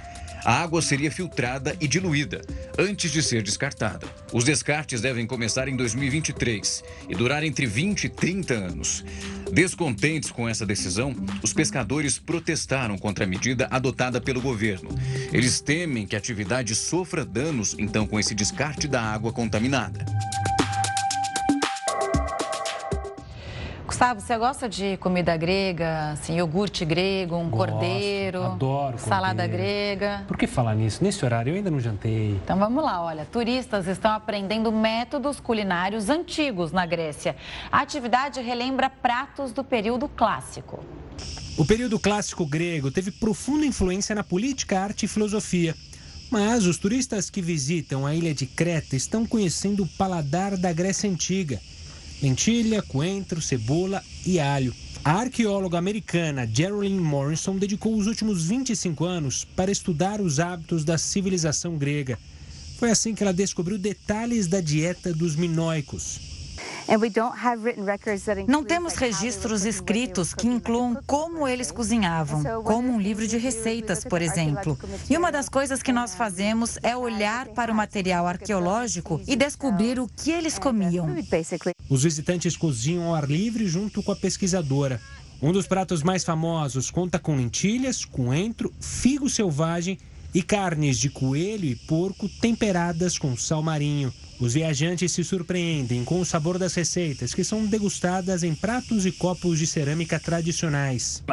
[0.48, 2.42] A água seria filtrada e diluída
[2.78, 4.08] antes de ser descartada.
[4.32, 9.04] Os descartes devem começar em 2023 e durar entre 20 e 30 anos.
[9.52, 11.14] Descontentes com essa decisão,
[11.44, 14.90] os pescadores protestaram contra a medida adotada pelo governo.
[15.34, 20.06] Eles temem que a atividade sofra danos, então, com esse descarte da água contaminada.
[23.98, 29.64] Gustavo, você gosta de comida grega, assim, iogurte grego, um Gosto, cordeiro, adoro salada cordeiro.
[29.64, 30.24] grega?
[30.28, 31.04] Por que falar nisso?
[31.04, 32.40] Nesse horário eu ainda não jantei.
[32.44, 37.36] Então vamos lá, olha, turistas estão aprendendo métodos culinários antigos na Grécia.
[37.72, 40.86] A atividade relembra pratos do período clássico.
[41.58, 45.76] O período clássico grego teve profunda influência na política, arte e filosofia.
[46.30, 51.10] Mas os turistas que visitam a ilha de Creta estão conhecendo o paladar da Grécia
[51.10, 51.60] Antiga.
[52.22, 54.74] Lentilha, coentro, cebola e alho.
[55.06, 60.98] A arqueóloga americana Geraldine Morrison dedicou os últimos 25 anos para estudar os hábitos da
[60.98, 62.18] civilização grega.
[62.78, 66.37] Foi assim que ela descobriu detalhes da dieta dos minoicos.
[68.48, 74.22] Não temos registros escritos que incluam como eles cozinhavam, como um livro de receitas, por
[74.22, 74.78] exemplo.
[75.10, 80.00] E uma das coisas que nós fazemos é olhar para o material arqueológico e descobrir
[80.00, 81.08] o que eles comiam.
[81.90, 85.02] Os visitantes cozinham ao ar livre junto com a pesquisadora.
[85.42, 90.00] Um dos pratos mais famosos conta com lentilhas, coentro, figo selvagem
[90.38, 94.14] e carnes de coelho e porco temperadas com sal marinho.
[94.40, 99.12] Os viajantes se surpreendem com o sabor das receitas, que são degustadas em pratos e
[99.12, 101.24] copos de cerâmica tradicionais.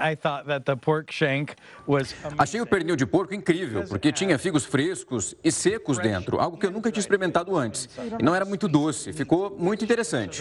[2.39, 6.65] Achei o pernil de porco incrível, porque tinha figos frescos e secos dentro, algo que
[6.65, 7.91] eu nunca tinha experimentado antes.
[8.19, 10.39] E não era muito doce, ficou muito interessante.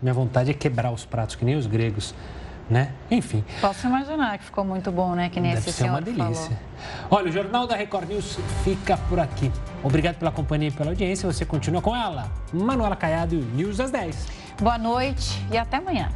[0.00, 2.14] Minha vontade é quebrar os pratos, que nem os gregos,
[2.68, 2.92] né?
[3.10, 3.44] Enfim.
[3.60, 5.28] Posso imaginar que ficou muito bom, né?
[5.28, 6.24] Que nem Deve esse ser uma delícia.
[6.34, 6.58] falou.
[7.10, 9.50] Olha, o Jornal da Record News fica por aqui.
[9.82, 11.30] Obrigado pela companhia e pela audiência.
[11.30, 14.26] Você continua com ela, Manuela Caiado e o News das 10.
[14.60, 16.08] Boa noite e até amanhã.